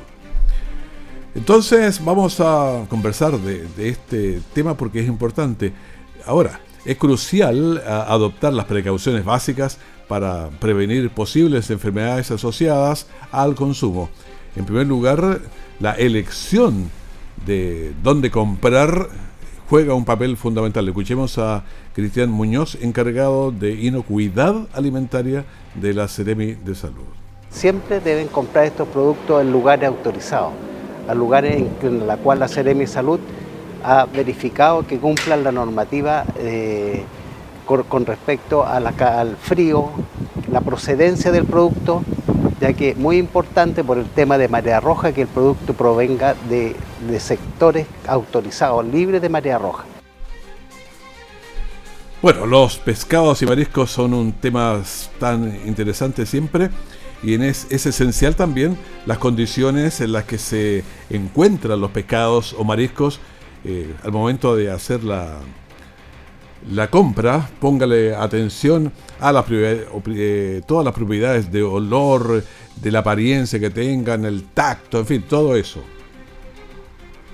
Entonces 1.35 2.03
vamos 2.03 2.41
a 2.41 2.85
conversar 2.89 3.39
de, 3.39 3.65
este 3.77 4.41
tema 4.53 4.75
porque 4.75 4.99
es 4.99 5.07
importante. 5.07 5.71
Ahora, 6.25 6.59
es 6.83 6.97
crucial 6.97 7.81
adoptar 7.85 8.53
las 8.53 8.65
precauciones 8.65 9.25
básicas 9.25 9.79
para 10.07 10.49
prevenir 10.59 11.09
posibles 11.09 11.69
enfermedades 11.71 12.29
asociadas 12.31 13.07
al 13.31 13.55
consumo. 13.55 14.09
En 14.55 14.65
primer 14.65 14.87
lugar, 14.87 15.41
la 15.79 15.91
elección 15.93 16.89
de 17.45 17.93
dónde 18.01 18.31
comprar 18.31 19.09
juega 19.69 19.93
un 19.93 20.05
papel 20.05 20.37
fundamental. 20.37 20.87
Escuchemos 20.87 21.37
a 21.37 21.63
Cristian 21.93 22.29
Muñoz, 22.29 22.77
encargado 22.81 23.51
de 23.51 23.73
inocuidad 23.73 24.67
alimentaria 24.73 25.45
de 25.75 25.93
la 25.93 26.07
Seremi 26.07 26.53
de 26.53 26.75
Salud. 26.75 27.05
Siempre 27.49 27.99
deben 27.99 28.27
comprar 28.27 28.65
estos 28.65 28.87
productos 28.87 29.41
en 29.41 29.51
lugares 29.51 29.87
autorizados, 29.87 30.53
a 31.07 31.15
lugares 31.15 31.63
en 31.81 32.07
la 32.07 32.17
cual 32.17 32.39
la 32.39 32.47
Seremi 32.47 32.87
Salud 32.87 33.19
ha 33.83 34.05
verificado 34.05 34.85
que 34.85 34.97
cumplan 34.97 35.43
la 35.43 35.51
normativa 35.51 36.25
eh, 36.37 37.03
con, 37.65 38.05
respecto 38.05 38.65
al 38.65 39.35
frío, 39.37 39.89
la 40.51 40.61
procedencia 40.61 41.31
del 41.31 41.45
producto 41.45 42.03
ya 42.59 42.73
que 42.73 42.89
es 42.89 42.97
muy 42.97 43.17
importante 43.17 43.83
por 43.83 43.97
el 43.97 44.05
tema 44.05 44.37
de 44.37 44.47
marea 44.47 44.79
roja 44.79 45.13
que 45.13 45.21
el 45.21 45.27
producto 45.27 45.73
provenga 45.73 46.35
de, 46.49 46.75
sectores 47.19 47.87
autorizados, 48.07 48.85
libres 48.85 49.21
de 49.21 49.29
marea 49.29 49.57
roja. 49.57 49.85
Bueno, 52.21 52.45
los 52.45 52.77
pescados 52.77 53.41
y 53.41 53.45
mariscos 53.45 53.91
son 53.91 54.13
un 54.13 54.33
tema 54.33 54.81
tan 55.19 55.59
interesante 55.65 56.25
siempre 56.25 56.69
y 57.21 57.35
es, 57.43 57.67
esencial 57.71 58.35
también 58.35 58.77
las 59.05 59.17
condiciones 59.17 60.01
en 60.01 60.11
las 60.11 60.23
que 60.23 60.37
se 60.37 60.83
encuentran 61.09 61.79
los 61.79 61.91
pescados 61.91 62.55
o 62.57 62.63
mariscos 62.63 63.19
eh, 63.63 63.93
al 64.03 64.11
momento 64.11 64.55
de 64.55 64.71
hacer 64.71 65.03
la, 65.03 65.39
la 66.71 66.89
compra, 66.89 67.49
póngale 67.59 68.15
atención 68.15 68.91
a 69.19 69.43
eh, 69.49 70.61
todas 70.65 70.85
las 70.85 70.93
propiedades 70.93 71.51
de 71.51 71.63
olor, 71.63 72.43
de 72.75 72.91
la 72.91 72.99
apariencia 72.99 73.59
que 73.59 73.69
tengan, 73.69 74.25
el 74.25 74.45
tacto, 74.45 74.99
en 74.99 75.05
fin, 75.05 75.23
todo 75.27 75.55
eso. 75.55 75.81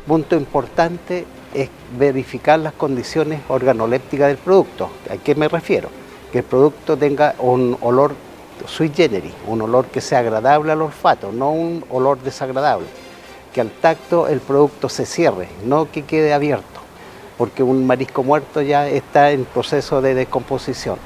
Punto 0.05 0.35
importante 0.35 1.25
es 1.53 1.69
verificar 1.97 2.59
las 2.59 2.73
condiciones 2.73 3.41
organolépticas 3.47 4.27
del 4.27 4.37
producto. 4.37 4.89
¿A 5.09 5.17
qué 5.17 5.35
me 5.35 5.47
refiero? 5.47 5.89
Que 6.31 6.39
el 6.39 6.43
producto 6.43 6.97
tenga 6.97 7.35
un 7.39 7.77
olor 7.81 8.15
sui 8.67 8.91
generis, 8.93 9.33
un 9.47 9.61
olor 9.61 9.85
que 9.87 10.01
sea 10.01 10.19
agradable 10.19 10.71
al 10.71 10.81
olfato, 10.81 11.31
no 11.31 11.51
un 11.51 11.83
olor 11.89 12.21
desagradable. 12.21 12.87
Que 13.53 13.61
al 13.61 13.71
tacto 13.71 14.27
el 14.27 14.39
producto 14.39 14.87
se 14.87 15.05
cierre, 15.05 15.49
no 15.65 15.91
que 15.91 16.03
quede 16.03 16.33
abierto, 16.33 16.80
porque 17.41 17.63
un 17.63 17.87
marisco 17.87 18.23
muerto 18.23 18.61
ya 18.61 18.87
está 18.87 19.31
en 19.31 19.45
proceso 19.45 19.99
de 19.99 20.13
descomposición. 20.13 20.99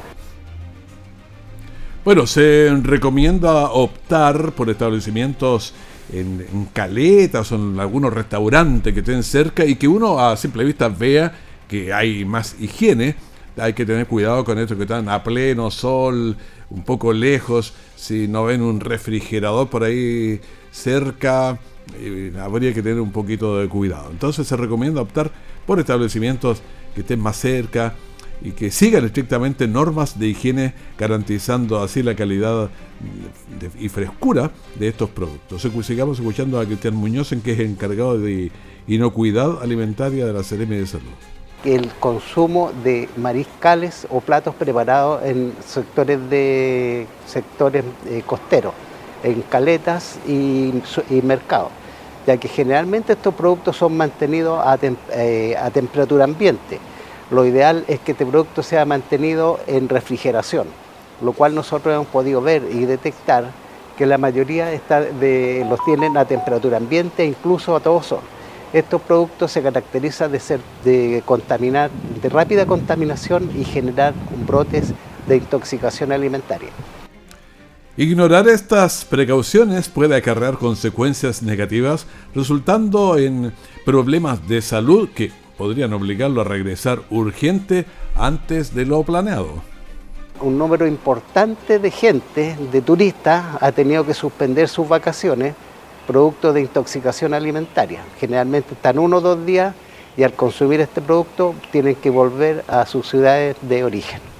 Bueno, 2.03 2.27
se 2.27 2.77
recomienda 2.83 3.71
optar 3.71 4.51
por 4.51 4.69
establecimientos 4.69 5.73
en, 6.11 6.67
caletas 6.73 7.53
o 7.53 7.55
en 7.55 7.79
algunos 7.79 8.13
restaurantes 8.13 8.93
que 8.93 8.99
estén 8.99 9.23
cerca 9.23 9.63
y 9.63 9.77
que 9.77 9.87
uno 9.87 10.19
a 10.19 10.35
simple 10.35 10.65
vista 10.65 10.89
vea 10.89 11.31
que 11.69 11.93
hay 11.93 12.25
más 12.25 12.57
higiene. 12.59 13.15
Hay 13.55 13.71
que 13.71 13.85
tener 13.85 14.05
cuidado 14.05 14.43
con 14.43 14.59
esto 14.59 14.75
que 14.75 14.83
están 14.83 15.07
a 15.07 15.23
pleno 15.23 15.71
sol, 15.71 16.35
un 16.69 16.83
poco 16.83 17.13
lejos. 17.13 17.73
Si 17.95 18.27
no 18.27 18.43
ven 18.43 18.61
un 18.61 18.81
refrigerador 18.81 19.69
por 19.69 19.85
ahí 19.85 20.41
cerca, 20.69 21.57
eh, 21.97 22.33
habría 22.41 22.73
que 22.73 22.81
tener 22.81 22.99
un 22.99 23.13
poquito 23.13 23.57
de 23.57 23.69
cuidado. 23.69 24.09
Entonces 24.11 24.45
se 24.45 24.57
recomienda 24.57 24.99
optar 24.99 25.31
por 25.65 25.79
establecimientos 25.79 26.61
que 26.93 27.01
estén 27.01 27.19
más 27.19 27.37
cerca, 27.37 27.95
y 28.41 28.51
que 28.51 28.71
sigan 28.71 29.05
estrictamente 29.05 29.67
normas 29.67 30.19
de 30.19 30.27
higiene 30.27 30.73
garantizando 30.97 31.81
así 31.81 32.03
la 32.03 32.15
calidad 32.15 32.69
y 33.79 33.89
frescura 33.89 34.51
de 34.77 34.89
estos 34.89 35.09
productos. 35.09 35.67
Sigamos 35.83 36.19
escuchando 36.19 36.59
a 36.59 36.65
Cristian 36.65 36.95
Muñoz, 36.95 37.33
que 37.43 37.53
es 37.53 37.59
encargado 37.59 38.19
de 38.19 38.51
inocuidad 38.87 39.61
alimentaria 39.61 40.25
de 40.25 40.33
la 40.33 40.43
Seremi 40.43 40.77
de 40.77 40.87
Salud. 40.87 41.05
El 41.63 41.89
consumo 41.99 42.71
de 42.83 43.09
mariscales 43.17 44.05
o 44.11 44.21
platos 44.21 44.53
preparados 44.53 45.23
en 45.25 45.53
sectores 45.65 46.29
de 46.29 47.07
sectores 47.25 47.83
eh, 48.07 48.21
costeros, 48.25 48.73
en 49.23 49.41
caletas 49.43 50.19
y, 50.27 50.71
mercados, 51.23 51.71
ya 52.25 52.37
que 52.37 52.47
generalmente 52.47 53.13
estos 53.13 53.33
productos 53.33 53.77
son 53.77 53.95
mantenidos 53.97 54.59
a 54.65 54.77
eh, 54.81 55.55
temperatura 55.73 56.23
ambiente 56.23 56.79
lo 57.31 57.43
ideal 57.45 57.85
es 57.87 57.99
que 58.01 58.11
este 58.11 58.25
producto 58.25 58.61
sea 58.61 58.85
mantenido 58.85 59.59
en 59.65 59.89
refrigeración, 59.89 60.67
lo 61.21 61.33
cual 61.33 61.55
nosotros 61.55 61.95
hemos 61.95 62.07
podido 62.07 62.39
ver 62.39 62.63
y 62.71 62.85
detectar 62.85 63.45
que 63.97 64.05
la 64.05 64.19
mayoría 64.19 64.67
de, 64.67 65.65
los 65.67 65.83
tienen 65.85 66.17
a 66.17 66.25
temperatura 66.25 66.77
ambiente 66.77 67.23
e 67.23 67.27
incluso 67.27 67.75
a 67.75 67.79
todo 67.79 68.03
sol. 68.03 68.19
Estos 68.73 69.01
productos 69.01 69.51
se 69.51 69.63
caracterizan 69.63 70.31
de 70.31 70.39
ser 70.39 70.59
de 70.83 71.23
contaminar, 71.25 71.89
de 72.21 72.29
rápida 72.29 72.65
contaminación 72.65 73.49
y 73.55 73.63
generar 73.63 74.13
brotes 74.45 74.93
de 75.27 75.37
intoxicación 75.37 76.11
alimentaria. 76.11 76.69
Ignorar 77.97 78.49
estas 78.49 79.05
precauciones 79.05 79.87
puede 79.87 80.17
acarrear 80.17 80.57
consecuencias 80.57 81.41
negativas, 81.41 82.05
resultando 82.35 83.17
en 83.17 83.53
problemas 83.85 84.45
de 84.49 84.61
salud 84.61 85.07
que 85.15 85.31
podrían 85.57 85.93
obligarlo 85.93 86.41
a 86.41 86.43
regresar 86.43 87.03
urgente 87.09 87.85
antes 88.17 88.75
de 88.75 88.85
lo 88.85 89.01
planeado. 89.03 89.63
Un 90.41 90.57
número 90.57 90.85
importante 90.85 91.79
de 91.79 91.89
gente, 91.89 92.57
de 92.69 92.81
turistas, 92.81 93.45
ha 93.61 93.71
tenido 93.71 94.05
que 94.05 94.13
suspender 94.13 94.67
sus 94.67 94.89
vacaciones 94.89 95.55
producto 96.05 96.51
de 96.51 96.61
intoxicación 96.61 97.33
alimentaria. 97.33 98.01
Generalmente 98.19 98.73
están 98.73 98.99
uno 98.99 99.17
o 99.17 99.21
dos 99.21 99.45
días 99.45 99.73
y 100.17 100.23
al 100.23 100.33
consumir 100.33 100.81
este 100.81 100.99
producto 100.99 101.55
tienen 101.71 101.95
que 101.95 102.09
volver 102.09 102.65
a 102.67 102.85
sus 102.85 103.07
ciudades 103.07 103.55
de 103.61 103.85
origen. 103.85 104.34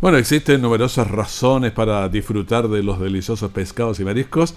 Bueno, 0.00 0.16
existen 0.16 0.62
numerosas 0.62 1.10
razones 1.10 1.72
para 1.72 2.08
disfrutar 2.08 2.68
de 2.68 2.82
los 2.82 2.98
deliciosos 2.98 3.50
pescados 3.50 4.00
y 4.00 4.04
mariscos 4.04 4.54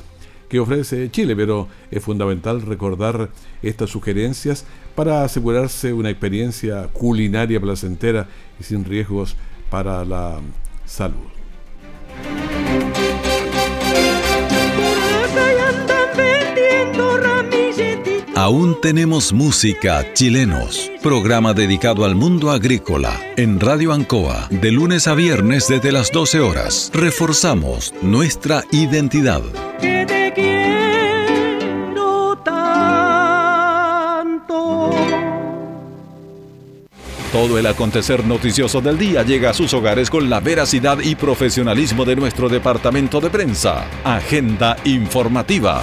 que 0.48 0.62
ofrece 0.62 1.12
Chile, 1.12 1.36
pero 1.36 1.68
es 1.92 2.02
fundamental 2.02 2.62
recordar 2.62 3.30
estas 3.62 3.90
sugerencias 3.90 4.66
para 4.96 5.26
asegurarse 5.26 5.92
una 5.92 6.10
experiencia 6.10 6.88
culinaria 6.94 7.60
placentera 7.60 8.30
y 8.58 8.64
sin 8.64 8.86
riesgos 8.86 9.36
para 9.70 10.06
la 10.06 10.40
salud. 10.86 11.43
Aún 18.44 18.82
tenemos 18.82 19.32
música 19.32 20.06
chilenos. 20.12 20.92
Programa 21.02 21.54
dedicado 21.54 22.04
al 22.04 22.14
mundo 22.14 22.52
agrícola 22.52 23.18
en 23.38 23.58
Radio 23.58 23.94
Ancoa 23.94 24.50
de 24.52 24.70
lunes 24.70 25.08
a 25.08 25.16
viernes 25.16 25.70
desde 25.70 25.94
las 25.94 26.12
12 26.12 26.42
horas. 26.42 26.92
Reforzamos 26.94 27.94
nuestra 28.02 28.66
identidad. 28.70 29.44
Todo 37.32 37.58
el 37.58 37.66
acontecer 37.66 38.26
noticioso 38.26 38.82
del 38.82 38.98
día 38.98 39.24
llega 39.24 39.52
a 39.52 39.54
sus 39.54 39.74
hogares 39.74 40.10
con 40.10 40.30
la 40.30 40.42
veracidad 40.42 41.00
y 41.00 41.16
profesionalismo 41.16 42.04
de 42.04 42.18
nuestro 42.18 42.50
departamento 42.50 43.22
de 43.22 43.30
prensa. 43.30 43.86
Agenda 44.04 44.76
informativa. 44.84 45.82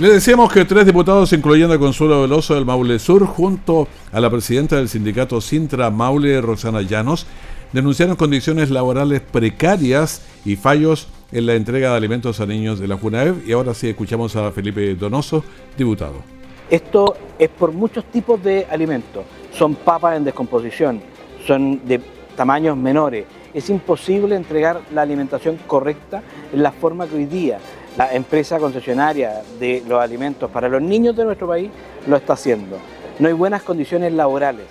Le 0.00 0.08
decíamos 0.08 0.50
que 0.50 0.64
tres 0.64 0.86
diputados, 0.86 1.30
incluyendo 1.34 1.74
a 1.74 1.78
Consuelo 1.78 2.22
Veloso 2.22 2.54
del 2.54 2.64
Maule 2.64 2.98
Sur, 2.98 3.26
junto 3.26 3.86
a 4.10 4.18
la 4.18 4.30
presidenta 4.30 4.76
del 4.76 4.88
sindicato 4.88 5.42
Sintra 5.42 5.90
Maule, 5.90 6.40
Rosana 6.40 6.80
Llanos, 6.80 7.26
denunciaron 7.74 8.16
condiciones 8.16 8.70
laborales 8.70 9.20
precarias 9.20 10.22
y 10.46 10.56
fallos 10.56 11.08
en 11.32 11.44
la 11.44 11.54
entrega 11.54 11.90
de 11.90 11.98
alimentos 11.98 12.40
a 12.40 12.46
niños 12.46 12.80
de 12.80 12.88
la 12.88 12.96
JUNAEV. 12.96 13.46
Y 13.46 13.52
ahora 13.52 13.74
sí 13.74 13.90
escuchamos 13.90 14.34
a 14.36 14.50
Felipe 14.52 14.94
Donoso, 14.94 15.44
diputado. 15.76 16.22
Esto 16.70 17.14
es 17.38 17.50
por 17.50 17.72
muchos 17.72 18.04
tipos 18.06 18.42
de 18.42 18.66
alimentos 18.70 19.24
son 19.52 19.74
papas 19.74 20.16
en 20.16 20.24
descomposición, 20.24 21.02
son 21.46 21.86
de 21.86 22.00
tamaños 22.36 22.74
menores. 22.74 23.26
Es 23.52 23.68
imposible 23.68 24.34
entregar 24.34 24.80
la 24.94 25.02
alimentación 25.02 25.58
correcta 25.66 26.22
en 26.54 26.62
la 26.62 26.72
forma 26.72 27.06
que 27.06 27.16
hoy 27.16 27.26
día 27.26 27.58
la 27.96 28.12
empresa 28.14 28.58
concesionaria 28.58 29.42
de 29.58 29.82
los 29.86 30.00
alimentos 30.00 30.50
para 30.50 30.68
los 30.68 30.80
niños 30.80 31.16
de 31.16 31.24
nuestro 31.24 31.48
país 31.48 31.70
lo 32.06 32.16
está 32.16 32.34
haciendo. 32.34 32.78
No 33.18 33.28
hay 33.28 33.34
buenas 33.34 33.62
condiciones 33.62 34.12
laborales, 34.12 34.66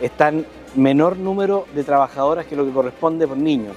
están 0.00 0.46
menor 0.74 1.16
número 1.16 1.66
de 1.74 1.84
trabajadoras 1.84 2.46
que 2.46 2.56
lo 2.56 2.64
que 2.64 2.72
corresponde 2.72 3.26
por 3.26 3.36
niños. 3.36 3.76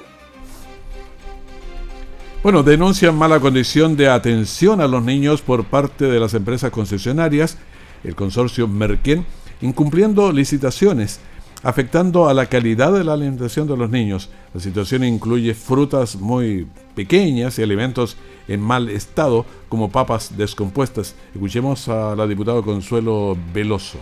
Bueno, 2.44 2.62
denuncian 2.62 3.16
mala 3.16 3.40
condición 3.40 3.96
de 3.96 4.10
atención 4.10 4.82
a 4.82 4.88
los 4.88 5.02
niños 5.02 5.42
por 5.42 5.64
parte 5.64 6.06
de 6.06 6.20
las 6.20 6.34
empresas 6.34 6.72
concesionarias, 6.72 7.58
el 8.04 8.16
consorcio 8.16 8.68
Merquén 8.68 9.26
incumpliendo 9.64 10.32
licitaciones, 10.34 11.20
afectando 11.64 12.28
a 12.28 12.34
la 12.34 12.46
calidad 12.46 12.94
de 12.94 13.04
la 13.04 13.14
alimentación 13.14 13.68
de 13.68 13.78
los 13.78 13.90
niños. 13.90 14.30
La 14.54 14.60
situación 14.60 15.04
incluye 15.04 15.54
frutas 15.54 16.18
muy 16.18 16.68
pequeñas 16.94 17.58
y 17.58 17.64
alimentos 17.64 18.18
en 18.48 18.62
mal 18.62 18.90
estado, 18.90 19.46
como 19.70 19.90
papas 19.90 20.38
descompuestas. 20.38 21.16
Escuchemos 21.34 21.88
a 21.88 22.16
la 22.16 22.28
diputada 22.28 22.62
Consuelo 22.62 23.38
Veloso. 23.54 23.98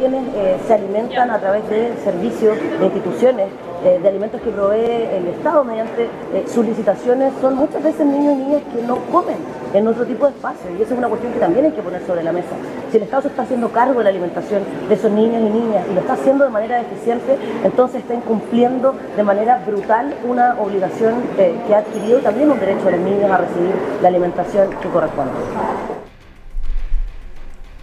Eh, 0.00 0.56
se 0.64 0.74
alimentan 0.74 1.28
a 1.28 1.40
través 1.40 1.68
de 1.68 1.92
servicios, 2.04 2.56
de 2.78 2.84
instituciones, 2.84 3.48
eh, 3.84 3.98
de 4.00 4.08
alimentos 4.08 4.40
que 4.40 4.50
provee 4.50 5.08
el 5.12 5.26
Estado 5.26 5.64
mediante 5.64 6.04
eh, 6.04 6.44
sus 6.46 6.64
licitaciones, 6.64 7.32
son 7.40 7.56
muchas 7.56 7.82
veces 7.82 8.06
niños 8.06 8.34
y 8.34 8.36
niñas 8.36 8.62
que 8.72 8.80
no 8.82 8.98
comen 9.10 9.38
en 9.74 9.88
otro 9.88 10.06
tipo 10.06 10.26
de 10.26 10.30
espacio 10.30 10.70
y 10.70 10.82
eso 10.82 10.92
es 10.92 10.98
una 10.98 11.08
cuestión 11.08 11.32
que 11.32 11.40
también 11.40 11.64
hay 11.64 11.72
que 11.72 11.82
poner 11.82 12.00
sobre 12.06 12.22
la 12.22 12.30
mesa. 12.30 12.54
Si 12.92 12.96
el 12.96 13.02
Estado 13.02 13.22
se 13.22 13.28
está 13.28 13.42
haciendo 13.42 13.70
cargo 13.70 13.98
de 13.98 14.04
la 14.04 14.10
alimentación 14.10 14.62
de 14.88 14.94
esos 14.94 15.10
niños 15.10 15.42
y 15.42 15.50
niñas 15.50 15.84
y 15.90 15.94
lo 15.94 16.00
está 16.00 16.12
haciendo 16.12 16.44
de 16.44 16.50
manera 16.50 16.80
eficiente, 16.80 17.36
entonces 17.64 18.02
está 18.02 18.14
incumpliendo 18.14 18.94
de 19.16 19.22
manera 19.24 19.64
brutal 19.66 20.14
una 20.24 20.54
obligación 20.60 21.14
que 21.36 21.74
ha 21.74 21.78
adquirido 21.78 22.20
también 22.20 22.52
un 22.52 22.60
derecho 22.60 22.84
de 22.84 22.92
los 22.92 23.00
niños 23.00 23.28
a 23.32 23.38
recibir 23.38 23.74
la 24.00 24.06
alimentación 24.06 24.70
que 24.80 24.88
corresponde. 24.90 25.97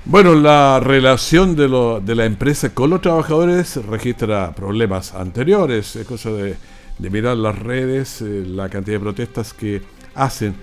Bueno, 0.07 0.35
la 0.35 0.79
relación 0.79 1.55
de, 1.55 1.67
lo, 1.67 1.99
la 1.99 2.25
empresa 2.25 2.69
con 2.75 2.91
los 2.91 3.01
trabajadores 3.01 3.83
registra 3.87 4.51
problemas 4.51 5.15
anteriores. 5.15 5.95
Es 5.95 6.05
cosa 6.05 6.29
de, 6.29 6.57
mirar 6.99 7.35
las 7.37 7.57
redes, 7.57 8.21
eh, 8.21 8.43
la 8.45 8.69
cantidad 8.69 8.97
de 8.97 8.99
protestas 8.99 9.51
que 9.51 9.81
hacen. 10.13 10.55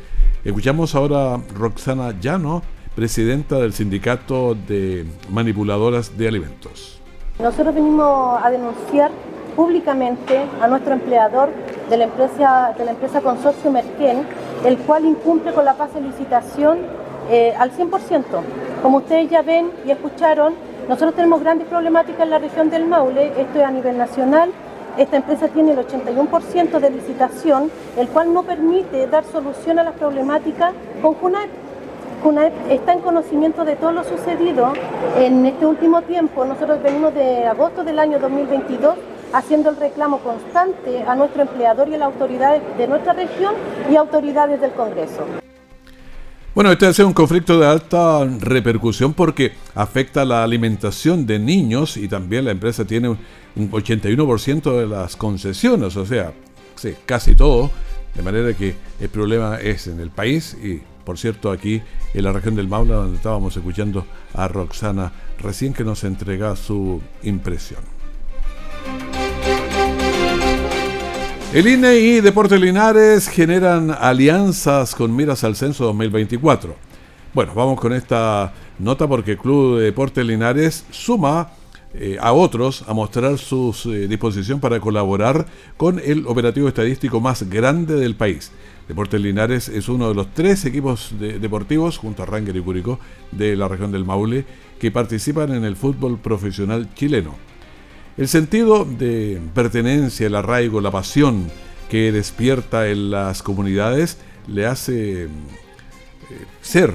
Escuchamos 0.45 0.95
ahora 0.95 1.35
a 1.35 1.41
Roxana 1.57 2.15
Llano, 2.21 2.63
presidenta 2.95 3.59
del 3.59 3.73
sindicato 3.73 4.55
de 4.55 5.07
manipuladoras 5.29 6.17
de 6.17 6.29
alimentos. 6.29 7.01
Nosotros 7.41 7.75
venimos 7.75 8.41
a 8.45 8.49
denunciar 8.49 9.11
públicamente 9.57 10.41
a 10.61 10.69
nuestro 10.69 10.93
empleador 10.93 11.51
de 11.91 11.97
la 11.97 12.05
empresa, 12.05 12.75
de 12.79 12.85
la 12.85 12.93
empresa 12.93 13.21
Consorcio 13.21 13.73
Merquén, 13.73 14.25
el 14.65 14.79
cual 14.79 15.05
incumple 15.05 15.53
con 15.53 15.65
la 15.65 15.75
fase 15.75 16.01
de 16.01 16.07
licitación 16.07 17.02
eh, 17.33 17.55
al 17.59 17.73
100%. 17.73 18.25
Como 18.83 18.99
ustedes 18.99 19.31
ya 19.31 19.40
ven 19.40 19.71
y 19.87 19.90
escucharon, 19.90 20.55
nosotros 20.87 21.14
tenemos 21.14 21.40
grandes 21.40 21.66
problemáticas 21.66 22.21
en 22.21 22.31
la 22.31 22.38
región 22.38 22.68
del 22.68 22.85
Maule, 22.85 23.33
esto 23.38 23.59
es 23.59 23.64
a 23.64 23.71
nivel 23.71 23.97
nacional, 23.97 24.51
esta 24.99 25.16
empresa 25.16 25.49
tiene 25.49 25.73
el 25.73 25.79
81% 25.79 26.79
de 26.79 26.90
licitación, 26.90 27.71
el 27.97 28.09
cual 28.09 28.35
no 28.35 28.42
permite 28.42 29.07
dar 29.07 29.25
solución 29.25 29.79
a 29.79 29.85
las 29.85 29.95
problemáticas 29.95 30.75
con 31.01 31.14
JUNAEP. 31.14 31.51
JUNAEP 32.23 32.53
está 32.71 32.92
en 32.92 33.01
conocimiento 33.01 33.64
de 33.64 33.77
todo 33.77 33.92
lo 33.92 34.05
sucedido 34.05 34.75
en 35.16 35.47
este 35.47 35.64
último 35.64 36.03
tiempo. 36.03 36.45
Nosotros 36.45 36.83
venimos 36.83 37.14
de 37.14 37.47
agosto 37.47 37.83
del 37.83 37.99
año 37.99 38.18
2022 38.18 38.97
haciendo 39.33 39.71
el 39.71 39.77
reclamo 39.77 40.18
constante 40.18 41.03
a 41.07 41.14
nuestro 41.14 41.42
empleador 41.42 41.88
y 41.88 41.95
a 41.95 41.99
las 41.99 42.07
autoridades 42.09 42.61
de 42.77 42.87
nuestra 42.87 43.14
región 43.14 43.55
y 43.90 43.97
autoridades 43.97 44.61
del 44.61 44.73
Congreso. 44.73 45.42
Bueno, 46.55 46.71
este 46.71 46.87
es 46.87 46.99
un 46.99 47.15
conflicto 47.15 47.59
de 47.59 47.67
alta 47.67 48.27
repercusión 48.27 49.15
porque 49.15 49.53
afecta 49.75 50.23
la 50.27 50.45
alimentación 50.45 51.25
de 51.25 51.38
niños 51.38 51.97
y 51.97 52.09
también 52.09 52.45
la 52.45 52.51
empresa 52.51 52.85
tiene 52.85 53.09
un 53.09 53.71
81% 53.71 54.79
de 54.79 54.87
las 54.87 55.17
concesiones, 55.17 55.97
o 55.97 56.05
sea, 56.05 56.35
sí, 56.75 56.93
casi 57.07 57.35
todo, 57.35 57.71
de 58.15 58.23
manera 58.23 58.53
que 58.53 58.75
el 59.01 59.09
problema 59.09 59.61
es 59.62 59.87
en 59.87 59.99
el 60.01 60.11
país 60.11 60.55
y, 60.62 60.83
por 61.07 61.17
cierto, 61.17 61.51
aquí 61.51 61.81
en 62.12 62.23
la 62.23 62.33
región 62.33 62.55
del 62.55 62.69
Maula, 62.69 62.97
donde 62.97 63.17
estábamos 63.17 63.57
escuchando 63.57 64.05
a 64.35 64.47
Roxana 64.47 65.11
recién 65.38 65.73
que 65.73 65.85
nos 65.85 66.05
entrega 66.05 66.55
su 66.55 67.01
impresión. 67.23 67.92
El 71.53 71.69
INE 71.69 71.97
y 71.97 72.21
Deportes 72.23 72.59
Linares 72.59 73.29
generan 73.29 73.91
alianzas 73.91 74.95
con 74.95 75.15
miras 75.15 75.45
al 75.45 75.55
censo 75.55 75.85
2024. 75.85 76.75
Bueno, 77.35 77.53
vamos 77.55 77.79
con 77.79 77.93
esta 77.93 78.55
nota 78.79 79.07
porque 79.07 79.33
el 79.33 79.37
Club 79.37 79.77
de 79.77 79.85
Deportes 79.85 80.25
Linares 80.25 80.87
suma 80.91 81.51
eh, 81.93 82.17
a 82.19 82.33
otros 82.33 82.87
a 82.88 82.95
mostrar 82.95 83.37
su 83.37 83.77
eh, 83.85 84.09
disposición 84.09 84.61
para 84.61 84.81
colaborar 84.81 85.45
con 85.77 86.01
el 86.03 86.27
operativo 86.27 86.69
estadístico 86.69 87.21
más 87.21 87.43
grande 87.51 87.97
del 87.97 88.17
país. 88.17 88.51
Deportes 88.88 89.21
Linares 89.21 89.69
es 89.69 89.91
uno 89.91 90.09
de 90.09 90.15
los 90.15 90.33
tres 90.33 90.65
equipos 90.65 91.15
deportivos, 91.19 91.99
junto 91.99 92.23
a 92.23 92.27
Ranger 92.27 92.57
y 92.57 92.61
Curicó, 92.62 92.99
de 93.31 93.57
la 93.57 93.69
región 93.69 93.93
del 93.93 94.07
Maule, 94.07 94.47
que 94.79 94.91
participan 94.91 95.53
en 95.53 95.65
el 95.65 95.77
fútbol 95.77 96.19
profesional 96.19 96.88
chileno. 96.95 97.52
El 98.18 98.29
sentido 98.29 98.85
de 98.85 99.40
pertenencia, 99.55 100.27
el 100.27 100.35
arraigo, 100.35 100.83
la 100.83 100.90
pasión 100.90 101.51
que 101.88 102.12
despierta 102.12 102.88
en 102.88 103.11
las 103.11 103.42
comunidades 103.42 104.18
le 104.46 104.66
hace 104.66 105.25
eh, 105.25 105.29
ser, 106.61 106.92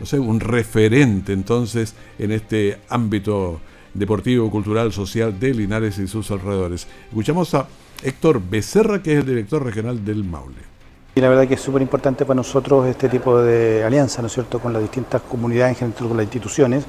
no 0.00 0.06
sé, 0.06 0.18
un 0.18 0.40
referente 0.40 1.34
entonces 1.34 1.94
en 2.18 2.32
este 2.32 2.78
ámbito 2.88 3.60
deportivo, 3.92 4.50
cultural, 4.50 4.90
social 4.92 5.38
de 5.38 5.52
Linares 5.52 5.98
y 5.98 6.08
sus 6.08 6.30
alrededores. 6.30 6.86
Escuchamos 7.08 7.52
a 7.54 7.68
Héctor 8.02 8.40
Becerra, 8.42 9.02
que 9.02 9.12
es 9.12 9.18
el 9.20 9.26
director 9.26 9.62
regional 9.62 10.02
del 10.02 10.24
Maule. 10.24 10.71
Y 11.14 11.20
la 11.20 11.28
verdad 11.28 11.46
que 11.46 11.54
es 11.54 11.60
súper 11.60 11.82
importante 11.82 12.24
para 12.24 12.36
nosotros 12.36 12.86
este 12.86 13.06
tipo 13.06 13.38
de 13.38 13.84
alianza, 13.84 14.22
¿no 14.22 14.28
es 14.28 14.32
cierto?, 14.32 14.58
con 14.58 14.72
las 14.72 14.80
distintas 14.80 15.20
comunidades, 15.20 15.72
en 15.72 15.92
general 15.92 16.08
con 16.08 16.16
las 16.16 16.24
instituciones 16.24 16.84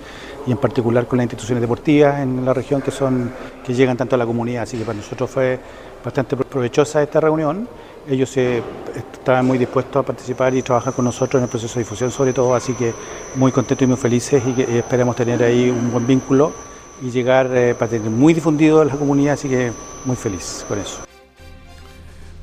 y 0.48 0.52
en 0.52 0.58
particular 0.58 1.08
con 1.08 1.18
las 1.18 1.26
instituciones 1.26 1.60
deportivas 1.60 2.22
en 2.22 2.46
la 2.46 2.54
región 2.54 2.82
que 2.82 2.92
son 2.92 3.34
que 3.66 3.74
llegan 3.74 3.98
tanto 3.98 4.16
a 4.16 4.18
la 4.18 4.26
comunidad. 4.26 4.64
Así 4.64 4.78
que 4.78 4.86
para 4.86 4.98
nosotros 4.98 5.30
fue 5.30 5.60
bastante 6.06 6.38
provechosa 6.38 7.04
esta 7.04 7.20
reunión. 7.20 7.68
Ellos 8.08 8.36
estaban 8.38 9.46
muy 9.46 9.58
dispuestos 9.58 9.98
a 9.98 10.06
participar 10.06 10.54
y 10.56 10.62
trabajar 10.62 10.94
con 10.94 11.04
nosotros 11.04 11.42
en 11.42 11.44
el 11.44 11.50
proceso 11.50 11.74
de 11.76 11.80
difusión 11.80 12.10
sobre 12.10 12.32
todo, 12.32 12.56
así 12.56 12.74
que 12.76 12.94
muy 13.36 13.52
contentos 13.52 13.84
y 13.84 13.88
muy 13.88 13.98
felices 13.98 14.42
y, 14.46 14.62
esperemos 14.78 15.18
tener 15.18 15.44
ahí 15.44 15.70
un 15.70 15.92
buen 15.92 16.08
vínculo 16.08 16.54
y 17.02 17.12
llegar 17.12 17.50
eh, 17.54 17.76
para 17.76 17.92
tener 17.92 18.10
muy 18.10 18.34
difundido 18.34 18.82
en 18.84 18.88
la 18.88 18.96
comunidad, 18.96 19.34
así 19.34 19.50
que 19.50 19.74
muy 20.06 20.16
feliz 20.16 20.66
con 20.68 20.80
eso. 20.80 21.13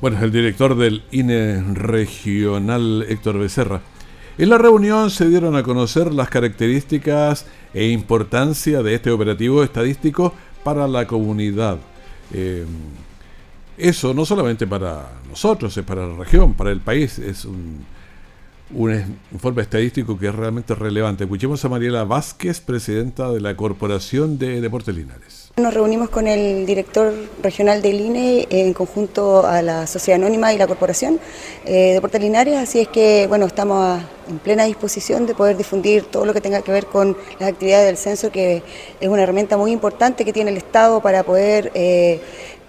Bueno, 0.01 0.17
el 0.23 0.31
director 0.31 0.75
del 0.75 1.03
INE 1.11 1.61
regional, 1.75 3.05
Héctor 3.07 3.37
Becerra. 3.37 3.81
En 4.39 4.49
la 4.49 4.57
reunión 4.57 5.11
se 5.11 5.29
dieron 5.29 5.55
a 5.55 5.61
conocer 5.61 6.11
las 6.11 6.27
características 6.27 7.45
e 7.71 7.85
importancia 7.89 8.81
de 8.81 8.95
este 8.95 9.11
operativo 9.11 9.63
estadístico 9.63 10.33
para 10.63 10.87
la 10.87 11.05
comunidad. 11.05 11.77
Eh, 12.33 12.65
eso 13.77 14.11
no 14.15 14.25
solamente 14.25 14.65
para 14.65 15.07
nosotros, 15.29 15.77
es 15.77 15.85
para 15.85 16.07
la 16.07 16.15
región, 16.15 16.55
para 16.55 16.71
el 16.71 16.79
país, 16.79 17.19
es 17.19 17.45
un, 17.45 17.85
un 18.73 19.17
informe 19.31 19.61
estadístico 19.61 20.17
que 20.17 20.27
es 20.27 20.35
realmente 20.35 20.75
relevante. 20.75 21.23
Escuchemos 21.23 21.63
a 21.65 21.69
Mariela 21.69 22.03
Vázquez, 22.03 22.61
presidenta 22.61 23.31
de 23.31 23.41
la 23.41 23.55
Corporación 23.55 24.37
de 24.37 24.61
Deportes 24.61 24.95
Linares. 24.95 25.51
Nos 25.57 25.73
reunimos 25.73 26.09
con 26.09 26.27
el 26.27 26.65
director 26.65 27.13
regional 27.43 27.81
del 27.81 27.99
INE 27.99 28.47
en 28.49 28.73
conjunto 28.73 29.45
a 29.45 29.61
la 29.61 29.85
Sociedad 29.85 30.21
Anónima 30.21 30.53
y 30.53 30.57
la 30.57 30.67
Corporación 30.67 31.19
eh, 31.65 31.93
Deportes 31.93 32.21
Linares, 32.21 32.57
así 32.57 32.79
es 32.79 32.87
que 32.87 33.27
bueno, 33.27 33.45
estamos 33.45 34.01
en 34.29 34.39
plena 34.39 34.63
disposición 34.63 35.25
de 35.25 35.35
poder 35.35 35.57
difundir 35.57 36.03
todo 36.03 36.25
lo 36.25 36.33
que 36.33 36.39
tenga 36.39 36.61
que 36.61 36.71
ver 36.71 36.85
con 36.85 37.17
las 37.39 37.49
actividades 37.49 37.85
del 37.85 37.97
censo, 37.97 38.31
que 38.31 38.63
es 38.99 39.09
una 39.09 39.23
herramienta 39.23 39.57
muy 39.57 39.71
importante 39.71 40.23
que 40.23 40.31
tiene 40.31 40.51
el 40.51 40.57
Estado 40.57 41.01
para 41.01 41.23
poder 41.23 41.71
eh, 41.73 42.21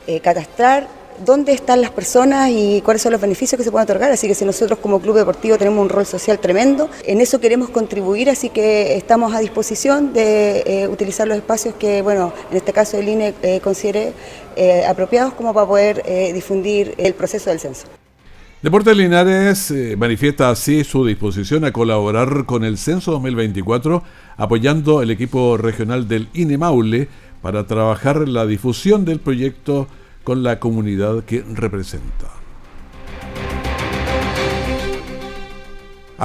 eh, 0.09 0.19
catastrar 0.19 0.89
dónde 1.25 1.53
están 1.53 1.81
las 1.81 1.91
personas 1.91 2.51
y 2.51 2.81
cuáles 2.83 3.03
son 3.03 3.13
los 3.13 3.21
beneficios 3.21 3.59
que 3.59 3.65
se 3.65 3.71
pueden 3.71 3.85
otorgar. 3.85 4.11
Así 4.13 4.27
que 4.27 4.35
si 4.35 4.45
nosotros 4.45 4.79
como 4.79 5.01
club 5.01 5.17
deportivo 5.17 5.59
tenemos 5.59 5.81
un 5.83 5.89
rol 5.89 6.07
social 6.07 6.39
tremendo, 6.39 6.89
en 7.05 7.21
eso 7.21 7.41
queremos 7.41 7.71
contribuir, 7.71 8.31
así 8.31 8.49
que 8.49 8.97
estamos 8.97 9.35
a 9.35 9.41
disposición 9.41 10.13
de 10.13 10.63
eh, 10.67 10.89
utilizar 10.89 11.27
los 11.29 11.37
espacios 11.37 11.75
que, 11.75 12.03
bueno, 12.03 12.33
en 12.51 12.57
este 12.57 12.73
caso 12.73 12.99
el 12.99 13.09
INE 13.09 13.35
eh, 13.43 13.61
considere 13.61 14.13
eh, 14.57 14.85
apropiados 14.87 15.35
como 15.35 15.55
para 15.55 15.67
poder 15.67 16.03
difundir 16.35 16.95
el 16.99 17.15
proceso 17.15 17.51
del 17.51 17.61
censo. 17.61 17.87
Deportes 18.63 18.97
Linares 18.97 19.73
manifiesta 19.97 20.51
así 20.51 20.85
su 20.85 21.05
disposición 21.05 21.65
a 21.65 21.73
colaborar 21.73 22.45
con 22.47 22.65
el 22.65 22.79
Censo 22.79 23.11
2024, 23.13 24.03
apoyando 24.37 25.03
el 25.03 25.11
equipo 25.11 25.57
regional 25.57 26.07
del 26.07 26.29
INE 26.33 26.59
Maule 26.59 27.09
para 27.41 27.67
trabajar 27.67 28.29
la 28.29 28.47
difusión 28.47 29.05
del 29.05 29.19
proyecto 29.19 29.89
con 30.25 30.43
la 30.43 30.59
comunidad 30.59 31.25
que 31.25 31.43
representa. 31.43 32.29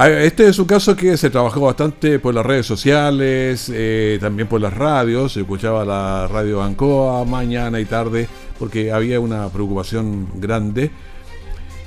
Ah, 0.00 0.08
este 0.10 0.46
es 0.46 0.56
un 0.60 0.66
caso 0.66 0.94
que 0.94 1.16
se 1.16 1.28
trabajó 1.28 1.62
bastante 1.62 2.20
por 2.20 2.32
las 2.32 2.46
redes 2.46 2.66
sociales, 2.66 3.68
eh, 3.74 4.18
también 4.20 4.46
por 4.46 4.60
las 4.60 4.72
radios. 4.72 5.32
Se 5.32 5.40
escuchaba 5.40 5.84
la 5.84 6.28
radio 6.28 6.62
Ancoa 6.62 7.24
mañana 7.24 7.80
y 7.80 7.84
tarde 7.84 8.28
porque 8.60 8.92
había 8.92 9.18
una 9.18 9.48
preocupación 9.48 10.28
grande. 10.36 10.92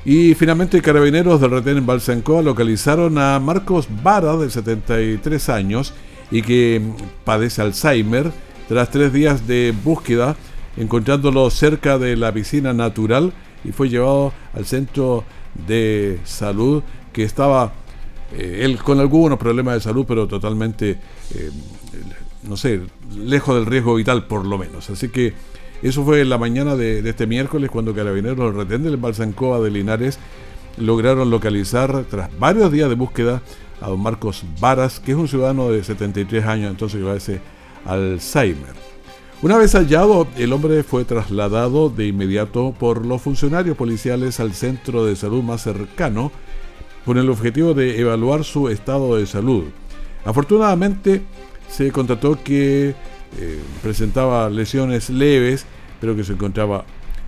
Y 0.03 0.33
finalmente 0.33 0.81
carabineros 0.81 1.39
del 1.39 1.51
retén 1.51 1.77
en 1.77 1.85
Balsancoa 1.85 2.41
localizaron 2.41 3.17
a 3.17 3.39
Marcos 3.39 3.87
Vara, 4.03 4.35
de 4.35 4.49
73 4.49 5.47
años, 5.47 5.93
y 6.31 6.41
que 6.41 6.81
padece 7.23 7.61
Alzheimer. 7.61 8.31
Tras 8.67 8.89
tres 8.89 9.13
días 9.13 9.47
de 9.47 9.73
búsqueda, 9.83 10.35
encontrándolo 10.81 11.49
cerca 11.49 11.99
de 11.99 12.15
la 12.17 12.33
piscina 12.33 12.73
natural 12.73 13.33
y 13.63 13.71
fue 13.71 13.89
llevado 13.89 14.33
al 14.53 14.65
centro 14.65 15.23
de 15.67 16.19
salud 16.23 16.81
que 17.13 17.23
estaba 17.23 17.73
eh, 18.33 18.61
él 18.63 18.79
con 18.79 18.99
algunos 18.99 19.37
problemas 19.37 19.75
de 19.75 19.81
salud, 19.81 20.05
pero 20.07 20.27
totalmente, 20.27 20.97
eh, 21.35 21.51
no 22.43 22.57
sé, 22.57 22.81
lejos 23.15 23.55
del 23.55 23.65
riesgo 23.67 23.95
vital 23.95 24.25
por 24.25 24.45
lo 24.45 24.57
menos. 24.57 24.89
Así 24.89 25.09
que 25.09 25.33
eso 25.83 26.03
fue 26.03 26.21
en 26.21 26.29
la 26.29 26.37
mañana 26.37 26.75
de, 26.75 27.07
este 27.07 27.27
miércoles 27.27 27.69
cuando 27.69 27.93
Carabineros 27.93 28.37
del 28.37 28.53
retén 28.55 28.83
del 28.83 28.97
Balsancoa 28.97 29.59
de 29.59 29.69
Linares 29.69 30.17
lograron 30.77 31.29
localizar, 31.29 32.05
tras 32.09 32.29
varios 32.39 32.71
días 32.71 32.89
de 32.89 32.95
búsqueda, 32.95 33.41
a 33.81 33.89
don 33.89 34.01
Marcos 34.01 34.43
Varas, 34.59 34.99
que 34.99 35.11
es 35.11 35.17
un 35.17 35.27
ciudadano 35.27 35.69
de 35.69 35.83
73 35.83 36.45
años, 36.45 36.71
entonces 36.71 37.03
que 37.03 37.15
ese 37.15 37.41
Alzheimer. 37.85 38.80
Una 39.43 39.57
vez 39.57 39.73
hallado, 39.73 40.27
el 40.37 40.53
hombre 40.53 40.83
fue 40.83 41.03
trasladado 41.03 41.89
de 41.89 42.05
inmediato 42.05 42.75
por 42.77 43.03
los 43.07 43.23
funcionarios 43.23 43.75
policiales 43.75 44.39
al 44.39 44.53
centro 44.53 45.03
de 45.03 45.15
salud 45.15 45.41
más 45.41 45.63
cercano 45.63 46.31
con 47.05 47.17
el 47.17 47.27
objetivo 47.27 47.73
de 47.73 47.99
evaluar 47.99 48.43
su 48.43 48.69
estado 48.69 49.15
de 49.15 49.25
salud. 49.25 49.63
Afortunadamente, 50.25 51.23
se 51.67 51.91
constató 51.91 52.37
que 52.43 52.89
eh, 53.39 53.59
presentaba 53.81 54.47
lesiones 54.51 55.09
leves, 55.09 55.65
pero 55.99 56.15
que 56.15 56.23
se 56.23 56.33
encontraba 56.33 56.85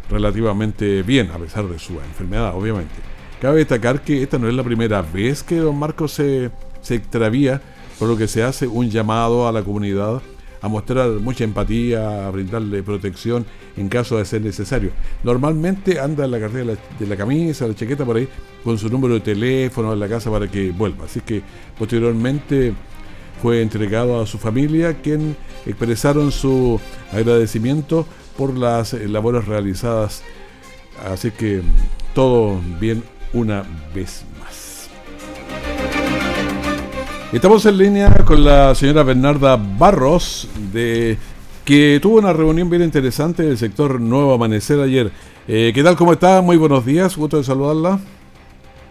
relativamente 0.07 1.01
bien 1.01 1.31
a 1.31 1.39
pesar 1.39 1.67
de 1.67 1.79
su 1.79 1.93
enfermedad, 1.93 2.55
obviamente. 2.55 2.93
Cabe 3.41 3.57
destacar 3.57 4.03
que 4.03 4.21
esta 4.21 4.37
no 4.37 4.47
es 4.47 4.53
la 4.53 4.63
primera 4.63 5.01
vez 5.01 5.41
que 5.41 5.55
don 5.55 5.79
Marcos 5.79 6.11
se, 6.11 6.51
se 6.79 6.93
extravía, 6.93 7.59
por 7.97 8.07
lo 8.07 8.15
que 8.17 8.27
se 8.27 8.43
hace 8.43 8.67
un 8.67 8.91
llamado 8.91 9.47
a 9.47 9.51
la 9.51 9.63
comunidad 9.63 10.21
a 10.63 10.69
mostrar 10.69 11.09
mucha 11.09 11.43
empatía, 11.43 12.25
a 12.25 12.31
brindarle 12.31 12.81
protección 12.83 13.45
en 13.75 13.89
caso 13.89 14.17
de 14.17 14.23
ser 14.23 14.41
necesario. 14.41 14.91
Normalmente 15.21 15.99
anda 15.99 16.23
en 16.23 16.31
la 16.31 16.39
cartera 16.39 16.77
de 16.97 17.05
la, 17.05 17.17
camisa, 17.17 17.67
la 17.67 17.75
chaqueta 17.75 18.05
por 18.05 18.15
ahí, 18.15 18.29
con 18.63 18.77
su 18.77 18.87
número 18.89 19.15
de 19.15 19.19
teléfono 19.19 19.91
en 19.91 19.99
la 19.99 20.07
casa 20.07 20.31
para 20.31 20.49
que 20.49 20.71
vuelva. 20.71 21.03
Así 21.03 21.19
que 21.19 21.41
posteriormente 21.77 22.73
fue 23.41 23.61
entregado 23.61 24.21
a 24.21 24.25
su 24.25 24.37
familia, 24.37 25.01
quien 25.01 25.35
expresaron 25.65 26.31
su 26.31 26.79
agradecimiento 27.11 28.07
por 28.37 28.57
las 28.57 28.93
eh, 28.93 29.09
labores 29.09 29.45
realizadas. 29.45 30.23
Así 31.05 31.31
que 31.31 31.61
todo 32.15 32.61
bien 32.79 33.03
una 33.33 33.65
vez 33.93 34.23
Estamos 37.33 37.65
en 37.65 37.79
línea 37.79 38.13
con 38.25 38.43
la 38.43 38.75
señora 38.75 39.01
Bernarda 39.01 39.57
Barros, 39.57 40.47
de, 40.71 41.17
que 41.65 41.97
tuvo 41.99 42.19
una 42.19 42.31
reunión 42.31 42.69
bien 42.69 42.83
interesante 42.83 43.41
del 43.41 43.57
sector 43.57 43.99
Nuevo 43.99 44.33
Amanecer 44.35 44.79
ayer. 44.79 45.11
Eh, 45.47 45.71
¿Qué 45.73 45.83
tal? 45.83 45.95
¿Cómo 45.95 46.13
está? 46.13 46.43
Muy 46.43 46.57
buenos 46.57 46.85
días, 46.85 47.17
gusto 47.17 47.37
de 47.37 47.43
saludarla. 47.43 47.99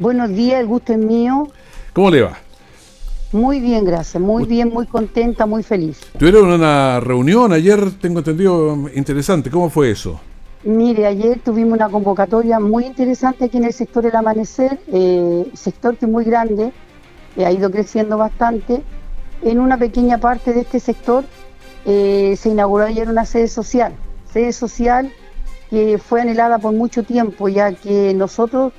Buenos 0.00 0.30
días, 0.30 0.58
el 0.58 0.66
gusto 0.66 0.92
es 0.92 0.98
mío. 0.98 1.46
¿Cómo 1.92 2.10
le 2.10 2.22
va? 2.22 2.36
Muy 3.30 3.60
bien, 3.60 3.84
gracias. 3.84 4.20
Muy 4.20 4.44
bien, 4.44 4.70
muy 4.70 4.86
contenta, 4.88 5.46
muy 5.46 5.62
feliz. 5.62 6.00
Tuvieron 6.18 6.48
una 6.50 6.98
reunión 6.98 7.52
ayer, 7.52 7.92
tengo 8.00 8.18
entendido, 8.18 8.76
interesante. 8.92 9.50
¿Cómo 9.50 9.70
fue 9.70 9.92
eso? 9.92 10.20
Mire, 10.64 11.06
ayer 11.06 11.38
tuvimos 11.38 11.74
una 11.74 11.88
convocatoria 11.88 12.58
muy 12.58 12.86
interesante 12.86 13.44
aquí 13.44 13.58
en 13.58 13.64
el 13.64 13.72
sector 13.72 14.02
del 14.02 14.16
amanecer, 14.16 14.80
eh, 14.92 15.48
sector 15.54 15.96
que 15.96 16.06
es 16.06 16.10
muy 16.10 16.24
grande, 16.24 16.72
eh, 17.36 17.44
ha 17.44 17.52
ido 17.52 17.70
creciendo 17.70 18.18
bastante. 18.18 18.82
En 19.42 19.58
una 19.58 19.76
pequeña 19.76 20.18
parte 20.18 20.52
de 20.52 20.60
este 20.60 20.80
sector 20.80 21.24
eh, 21.84 22.36
se 22.38 22.50
inauguró 22.50 22.84
ayer 22.84 23.08
una 23.08 23.24
sede 23.24 23.48
social, 23.48 23.92
sede 24.32 24.52
social 24.52 25.12
que 25.70 25.98
fue 25.98 26.20
anhelada 26.20 26.58
por 26.58 26.72
mucho 26.74 27.02
tiempo, 27.02 27.48
ya 27.48 27.72
que 27.72 28.12
nosotros 28.14 28.72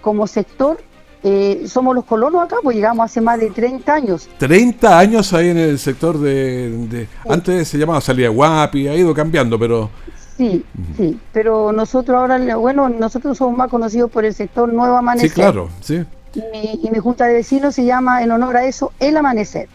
como 0.00 0.26
sector 0.26 0.78
eh, 1.22 1.64
somos 1.68 1.94
los 1.94 2.04
colonos 2.04 2.42
acá, 2.42 2.56
pues 2.62 2.74
llegamos 2.74 3.04
hace 3.04 3.20
más 3.20 3.38
de 3.38 3.50
30 3.50 3.94
años. 3.94 4.28
30 4.38 4.98
años 4.98 5.32
ahí 5.34 5.50
en 5.50 5.58
el 5.58 5.78
sector 5.78 6.18
de... 6.18 7.06
Antes 7.28 7.68
se 7.68 7.78
llamaba 7.78 8.00
Salida 8.00 8.28
Guapi, 8.28 8.88
ha 8.88 8.96
ido 8.96 9.14
cambiando, 9.14 9.58
pero... 9.58 9.90
Sí, 10.36 10.64
sí, 10.96 11.20
pero 11.32 11.70
nosotros 11.70 12.16
ahora, 12.16 12.56
bueno, 12.56 12.88
nosotros 12.88 13.36
somos 13.36 13.56
más 13.56 13.68
conocidos 13.68 14.10
por 14.10 14.24
el 14.24 14.34
sector 14.34 14.72
Nuevo 14.72 14.96
Amanecer. 14.96 15.28
Sí, 15.28 15.34
claro, 15.34 15.68
sí. 15.80 16.02
Y 16.34 16.88
mi, 16.90 16.98
junta 16.98 17.26
de 17.26 17.34
vecinos 17.34 17.74
se 17.74 17.84
llama, 17.84 18.22
en 18.22 18.30
honor 18.30 18.56
a 18.56 18.66
eso, 18.66 18.92
El 18.98 19.16
Amanecer. 19.16 19.68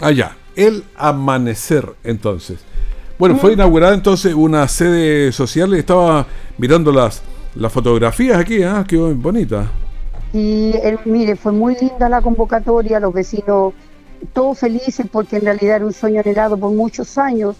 Ah, 0.00 0.10
ya, 0.10 0.36
El 0.54 0.84
Amanecer, 0.96 1.94
entonces. 2.04 2.58
Bueno, 3.18 3.36
fue 3.36 3.50
mm. 3.50 3.54
inaugurada 3.54 3.94
entonces 3.94 4.34
una 4.34 4.68
sede 4.68 5.32
social, 5.32 5.72
estaba 5.74 6.26
mirando 6.58 6.92
las, 6.92 7.22
las 7.54 7.72
fotografías 7.72 8.38
aquí, 8.38 8.62
¿eh? 8.62 8.84
qué 8.86 8.96
bonita. 8.96 9.70
Y 10.32 10.74
mire, 11.06 11.36
fue 11.36 11.52
muy 11.52 11.76
linda 11.80 12.08
la 12.08 12.20
convocatoria, 12.20 13.00
los 13.00 13.14
vecinos 13.14 13.72
todos 14.32 14.58
felices 14.58 15.06
porque 15.10 15.36
en 15.36 15.42
realidad 15.42 15.76
era 15.76 15.86
un 15.86 15.92
sueño 15.92 16.20
anhelado 16.20 16.56
por 16.56 16.72
muchos 16.72 17.18
años. 17.18 17.56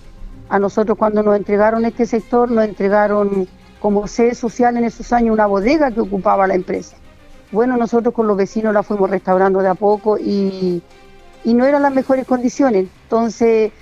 A 0.49 0.59
nosotros 0.59 0.97
cuando 0.97 1.23
nos 1.23 1.37
entregaron 1.37 1.85
este 1.85 2.07
sector, 2.07 2.51
nos 2.51 2.65
entregaron 2.65 3.49
como 3.81 4.07
sede 4.07 4.35
social 4.35 4.77
en 4.77 4.85
esos 4.85 5.13
años 5.13 5.35
una 5.35 5.47
bodega 5.47 5.91
que 5.91 6.01
ocupaba 6.01 6.47
la 6.47 6.55
empresa. 6.55 6.97
Bueno, 7.57 7.79
nosotros 7.79 8.13
con 8.13 8.27
los 8.27 8.37
vecinos 8.37 8.75
la 8.75 8.83
fuimos 8.83 9.09
restaurando 9.09 9.61
de 9.61 9.69
a 9.69 9.75
poco 9.75 10.19
y, 10.19 10.83
no 11.47 11.65
eran 11.65 11.81
las 11.81 11.95
mejores 11.95 12.27
condiciones. 12.27 12.87
Entonces, 13.05 13.73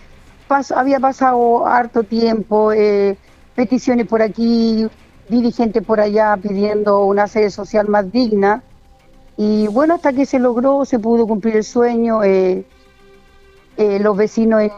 había 0.77 1.01
pasado 1.01 1.67
harto 1.67 2.05
tiempo, 2.05 2.71
eh, 2.71 3.17
peticiones 3.57 4.07
por 4.07 4.23
aquí, 4.23 4.87
dirigentes 5.29 5.83
por 5.83 5.99
allá 5.99 6.37
pidiendo 6.41 7.05
una 7.05 7.27
sede 7.27 7.51
social 7.51 7.89
más 7.89 8.13
digna 8.13 8.63
y 9.37 9.67
bueno, 9.67 9.95
hasta 9.95 10.13
que 10.13 10.25
se 10.25 10.39
logró, 10.39 10.85
se 10.85 11.01
pudo 11.01 11.27
cumplir 11.27 11.57
el 11.57 11.65
sueño, 11.65 12.23
eh, 12.23 12.65
eh, 13.77 13.99
los 13.99 14.17
vecinos 14.17 14.71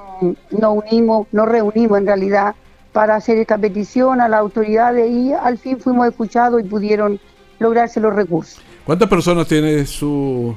nos 0.53 0.75
unimos, 0.75 1.27
nos 1.33 1.47
reunimos 1.47 1.99
en 1.99 2.07
realidad 2.07 2.55
para 2.95 3.17
hacer 3.17 3.37
esta 3.37 3.59
petición 3.59 4.23
a 4.23 4.29
las 4.29 4.41
autoridades 4.41 5.11
y 5.11 5.35
al 5.35 5.59
fin 5.59 5.81
fuimos 5.81 6.09
escuchados 6.09 6.63
y 6.63 6.65
pudieron 6.65 7.21
lograrse 7.59 8.01
los 8.01 8.15
recursos. 8.15 8.63
¿Cuántas 8.87 9.09
personas 9.09 9.49
tiene 9.49 9.85
su, 9.85 10.55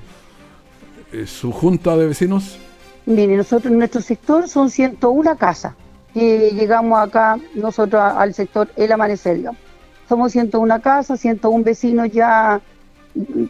eh, 1.11 1.25
su 1.25 1.51
junta 1.51 1.97
de 1.97 2.05
vecinos? 2.05 2.59
Mire, 3.07 3.35
nosotros 3.35 3.71
en 3.71 3.79
nuestro 3.79 4.01
sector 4.01 4.47
son 4.47 4.69
101 4.69 5.35
casas 5.35 5.73
que 6.13 6.51
llegamos 6.51 6.99
acá 6.99 7.39
nosotros 7.55 7.99
al 7.99 8.35
sector 8.35 8.69
El 8.75 8.91
Amanecer. 8.91 9.41
Somos 10.07 10.31
101 10.31 10.79
casas, 10.79 11.19
101 11.19 11.63
vecinos 11.63 12.11
ya 12.11 12.61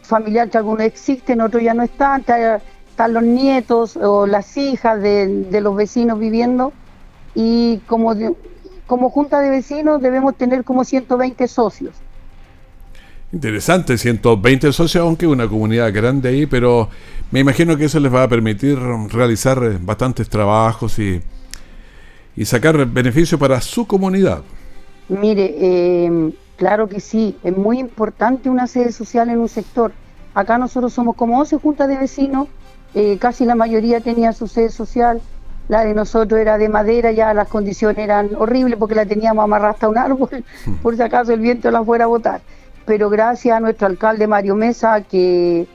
familiar 0.04 0.50
que 0.50 0.58
algunos 0.58 0.84
existen, 0.84 1.42
otros 1.42 1.62
ya 1.62 1.74
no 1.74 1.84
están, 1.84 2.22
están 2.22 3.14
los 3.14 3.24
nietos 3.24 3.98
o 3.98 4.26
las 4.28 4.56
hijas 4.56 5.02
de, 5.02 5.60
los 5.62 5.76
vecinos 5.76 6.20
viviendo 6.20 6.72
y 7.36 7.80
como, 7.80 8.14
como 8.88 9.10
junta 9.10 9.42
de 9.42 9.50
vecinos 9.50 10.02
debemos 10.02 10.36
tener 10.36 10.64
como 10.64 10.86
120 10.86 11.48
socios. 11.50 11.96
Interesante, 13.32 13.98
120 13.98 14.74
socios, 14.74 15.04
aunque 15.04 15.28
una 15.28 15.48
comunidad 15.48 15.94
grande 15.94 16.30
ahí, 16.30 16.46
pero 16.46 16.90
me 17.32 17.40
imagino 17.40 17.78
que 17.78 17.86
eso 17.86 18.00
les 18.00 18.14
va 18.14 18.24
a 18.24 18.28
permitir 18.28 18.80
realizar 18.80 19.80
bastantes 19.82 20.30
trabajos 20.30 20.98
y, 20.98 21.22
y 22.36 22.46
sacar 22.46 22.86
beneficio 22.88 23.38
para 23.38 23.62
su 23.62 23.86
comunidad. 23.86 24.42
Mire, 25.10 25.56
eh, 25.60 26.32
Claro 26.60 26.90
que 26.90 27.00
sí, 27.00 27.38
es 27.42 27.56
muy 27.56 27.80
importante 27.80 28.50
una 28.50 28.68
sede 28.68 28.92
social 28.92 29.30
en 29.30 29.40
un 29.40 29.48
sector. 29.48 29.94
Acá 30.34 30.58
nosotros 30.58 30.92
somos 30.92 31.16
como 31.16 31.40
11 31.40 31.56
juntas 31.56 31.88
de 31.88 31.98
vecinos, 31.98 32.50
eh, 32.94 33.18
casi 33.18 33.46
la 33.46 33.56
mayoría 33.56 34.02
tenía 34.02 34.34
su 34.34 34.46
sede 34.46 34.68
social, 34.68 35.22
la 35.70 35.86
de 35.86 35.94
nosotros 35.94 36.38
era 36.38 36.58
de 36.58 36.68
madera, 36.68 37.14
ya 37.14 37.34
las 37.34 37.48
condiciones 37.48 38.00
eran 38.00 38.32
horribles 38.38 38.78
porque 38.78 38.94
la 38.94 39.06
teníamos 39.06 39.42
amarrada 39.42 39.72
hasta 39.72 39.88
un 39.88 39.98
árbol, 39.98 40.44
por 40.84 40.98
si 40.98 41.02
acaso 41.02 41.32
el 41.32 41.40
viento 41.40 41.72
la 41.72 41.82
fuera 41.82 42.04
a 42.04 42.08
botar. 42.08 42.42
Pero 42.90 43.08
gracias 43.08 43.56
a 43.56 43.60
nuestro 43.60 43.86
alcalde 43.86 44.26
Mario 44.26 44.56
Mesa, 44.56 45.02
que 45.02 45.68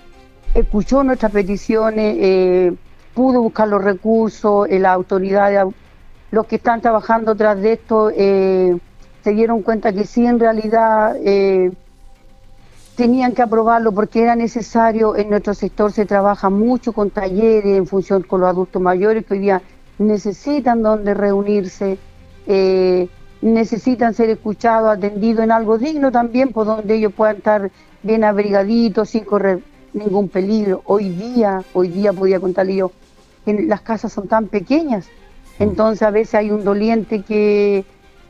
escuchó 0.53 1.05
nuestras 1.05 1.31
peticiones, 1.31 2.17
eh, 2.19 2.75
pudo 3.15 3.41
buscar 3.41 3.69
los 3.69 3.85
recursos, 3.85 4.67
eh, 4.69 4.81
las 4.81 4.97
autoridades, 4.97 5.65
los 6.33 6.45
que 6.47 6.57
están 6.57 6.81
trabajando 6.81 7.37
tras 7.37 7.61
de 7.61 7.75
esto, 7.75 8.11
se 8.11 8.81
dieron 9.33 9.63
cuenta 9.63 9.93
que 9.93 10.07
sí, 10.07 10.27
en 10.27 10.41
realidad 10.41 11.15
eh, 11.25 11.71
tenían 12.97 13.31
que 13.31 13.43
aprobarlo 13.43 13.93
porque 13.93 14.21
era 14.21 14.35
necesario. 14.35 15.15
En 15.15 15.31
nuestro 15.31 15.55
sector 15.55 15.93
se 15.93 16.07
trabaja 16.07 16.51
mucho 16.51 16.93
con 16.93 17.11
talleres 17.11 17.79
en 17.79 17.87
función 17.87 18.25
con 18.25 18.41
los 18.41 18.51
adultos 18.51 18.83
mayores 18.83 19.25
que 19.25 19.35
hoy 19.35 19.41
día 19.41 19.63
necesitan 19.99 20.83
donde 20.83 21.15
reunirse, 21.15 21.97
eh, 22.49 23.09
necesitan 23.45 24.15
ser 24.15 24.31
escuchados, 24.31 24.97
atendidos 24.97 25.45
en 25.45 25.53
algo 25.53 25.77
digno 25.77 26.11
también, 26.11 26.51
por 26.51 26.67
donde 26.67 26.95
ellos 26.95 27.13
puedan 27.13 27.37
estar 27.37 27.71
bien 28.03 28.25
abrigaditos, 28.25 29.11
sin 29.11 29.25
correr 29.25 29.61
ningún 29.93 30.29
peligro. 30.31 30.81
Hoy 30.87 31.11
día, 31.11 31.63
hoy 31.75 31.89
día 31.89 32.13
podía 32.15 32.41
contarle 32.41 32.77
yo, 32.77 32.91
que 33.45 33.53
las 33.65 33.83
casas 33.83 34.13
son 34.13 34.29
tan 34.29 34.47
pequeñas, 34.47 35.07
mm. 35.59 35.63
entonces 35.63 36.03
a 36.03 36.11
veces 36.11 36.37
hay 36.37 36.51
un 36.51 36.65
doliente 36.65 37.21
que 37.21 37.85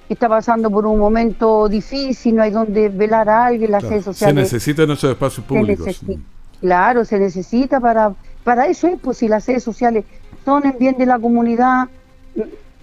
está 0.09 0.29
pasando 0.29 0.69
por 0.69 0.85
un 0.85 0.99
momento 0.99 1.69
difícil, 1.69 2.35
no 2.35 2.43
hay 2.43 2.51
donde 2.51 2.89
velar 2.89 3.29
a 3.29 3.47
alguien, 3.47 3.71
las 3.71 3.85
redes 3.85 4.05
sociales. 4.05 4.49
Se 4.49 4.57
necesitan 4.57 4.91
esos 4.91 5.11
espacios 5.11 5.47
públicos. 5.47 6.01
claro, 6.61 7.05
se 7.05 7.21
necesita 7.21 7.79
para, 7.79 8.13
para 8.43 8.67
eso 8.67 8.89
es, 8.89 8.99
pues 9.01 9.19
si 9.19 9.29
las 9.29 9.47
redes 9.47 9.63
sociales 9.63 10.05
son 10.45 10.67
en 10.67 10.77
bien 10.77 10.97
de 10.99 11.07
la 11.07 11.21
comunidad, 11.21 11.89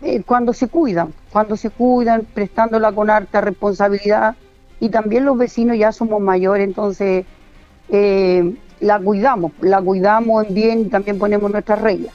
eh, 0.01 0.23
cuando 0.25 0.53
se 0.53 0.67
cuidan, 0.67 1.13
cuando 1.31 1.55
se 1.55 1.69
cuidan, 1.69 2.25
prestándola 2.33 2.91
con 2.91 3.09
harta 3.09 3.41
responsabilidad, 3.41 4.35
y 4.79 4.89
también 4.89 5.25
los 5.25 5.37
vecinos 5.37 5.77
ya 5.77 5.91
somos 5.91 6.19
mayores, 6.21 6.67
entonces 6.67 7.25
eh, 7.89 8.55
la 8.79 8.99
cuidamos, 8.99 9.51
la 9.61 9.79
cuidamos 9.81 10.47
en 10.47 10.53
bien 10.55 10.81
y 10.81 10.85
también 10.85 11.19
ponemos 11.19 11.51
nuestras 11.51 11.81
reglas. 11.81 12.13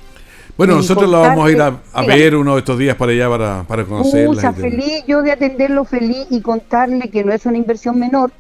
Bueno, 0.57 0.75
nosotros 0.75 1.09
la 1.11 1.19
vamos 1.19 1.47
a 1.47 1.53
ir 1.53 1.61
a, 1.61 2.03
ver 2.07 2.35
uno 2.35 2.55
de 2.55 2.61
estos 2.61 2.79
días 2.79 2.97
para 2.97 3.13
allá 3.13 3.29
para, 3.29 3.63
para 3.65 3.85
conocerla. 3.85 4.33
Mucha 4.33 4.53
feliz, 4.53 5.05
yo 5.07 5.23
de 5.23 5.33
atenderlo 5.33 5.85
feliz 5.85 6.27
y 6.31 6.41
contarle 6.41 7.11
que 7.11 7.23
no 7.25 7.33
es 7.33 7.45
una 7.45 7.59
inversión 7.59 7.99
menor. 7.99 8.33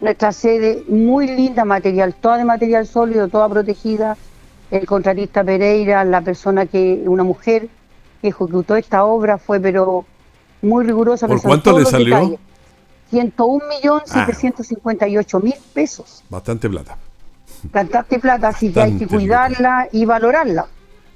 Nuestra 0.00 0.32
sede, 0.32 0.82
muy 0.88 1.26
linda, 1.28 1.64
material, 1.64 2.14
toda 2.14 2.38
de 2.38 2.44
material 2.44 2.86
sólido, 2.86 3.28
toda 3.28 3.48
protegida. 3.48 4.16
El 4.70 4.86
contratista 4.86 5.44
Pereira, 5.44 6.02
la 6.04 6.22
persona 6.22 6.66
que, 6.66 7.04
una 7.06 7.22
mujer 7.22 7.68
que 8.24 8.30
ejecutó 8.30 8.74
esta 8.76 9.04
obra 9.04 9.36
fue, 9.36 9.60
pero 9.60 10.06
muy 10.62 10.86
rigurosa. 10.86 11.26
¿Por 11.26 11.42
cuánto 11.42 11.78
le 11.78 11.84
salió? 11.84 12.38
101.758.000 13.12 15.42
mil 15.42 15.52
pesos. 15.74 16.24
Bastante 16.30 16.70
plata. 16.70 16.96
Bastante 17.70 18.18
plata, 18.18 18.48
así 18.48 18.72
que 18.72 18.80
hay 18.80 18.96
que 18.96 19.06
cuidarla 19.06 19.88
y 19.92 20.06
valorarla. 20.06 20.68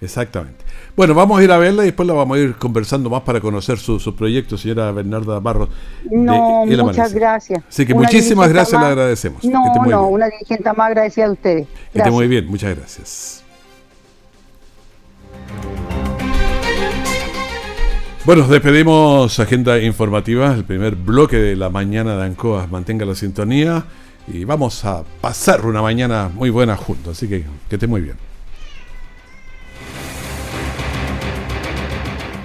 Exactamente. 0.03 0.62
Bueno, 0.94 1.14
vamos 1.14 1.40
a 1.40 1.42
ir 1.42 1.51
a 1.51 1.57
verla 1.57 1.85
y 1.85 1.87
después 1.87 2.07
la 2.07 2.12
vamos 2.12 2.37
a 2.37 2.40
ir 2.40 2.57
conversando 2.57 3.09
más 3.09 3.23
para 3.23 3.40
conocer 3.40 3.79
sus 3.79 4.03
su 4.03 4.14
proyectos, 4.14 4.61
señora 4.61 4.92
Bernarda 4.92 5.40
Barros. 5.40 5.71
No, 6.11 6.66
muchas 6.66 7.14
gracias. 7.14 7.62
Así 7.66 7.87
que 7.87 7.94
muchísimas 7.94 8.51
gracias, 8.51 8.79
le 8.79 8.87
agradecemos. 8.87 9.42
No, 9.44 9.64
no, 9.87 10.09
una 10.09 10.29
dirigente 10.29 10.71
más 10.75 10.88
agradecida 10.88 11.25
de 11.25 11.33
ustedes. 11.33 11.66
Gracias. 11.66 11.92
Que 11.92 11.99
esté 12.01 12.11
muy 12.11 12.29
bien, 12.29 12.47
muchas 12.49 12.77
gracias. 12.77 13.42
Bueno, 18.29 18.47
despedimos 18.47 19.41
agenda 19.41 19.81
informativa, 19.81 20.53
el 20.53 20.62
primer 20.62 20.97
bloque 20.97 21.38
de 21.38 21.57
la 21.57 21.71
mañana 21.71 22.14
de 22.14 22.25
Ancoa. 22.25 22.67
Mantenga 22.67 23.07
la 23.07 23.14
sintonía 23.14 23.87
y 24.27 24.45
vamos 24.45 24.85
a 24.85 25.03
pasar 25.23 25.64
una 25.64 25.81
mañana 25.81 26.29
muy 26.29 26.51
buena 26.51 26.77
juntos. 26.77 27.17
Así 27.17 27.27
que 27.27 27.47
que 27.71 27.77
esté 27.77 27.87
muy 27.87 28.03
bien. 28.03 28.28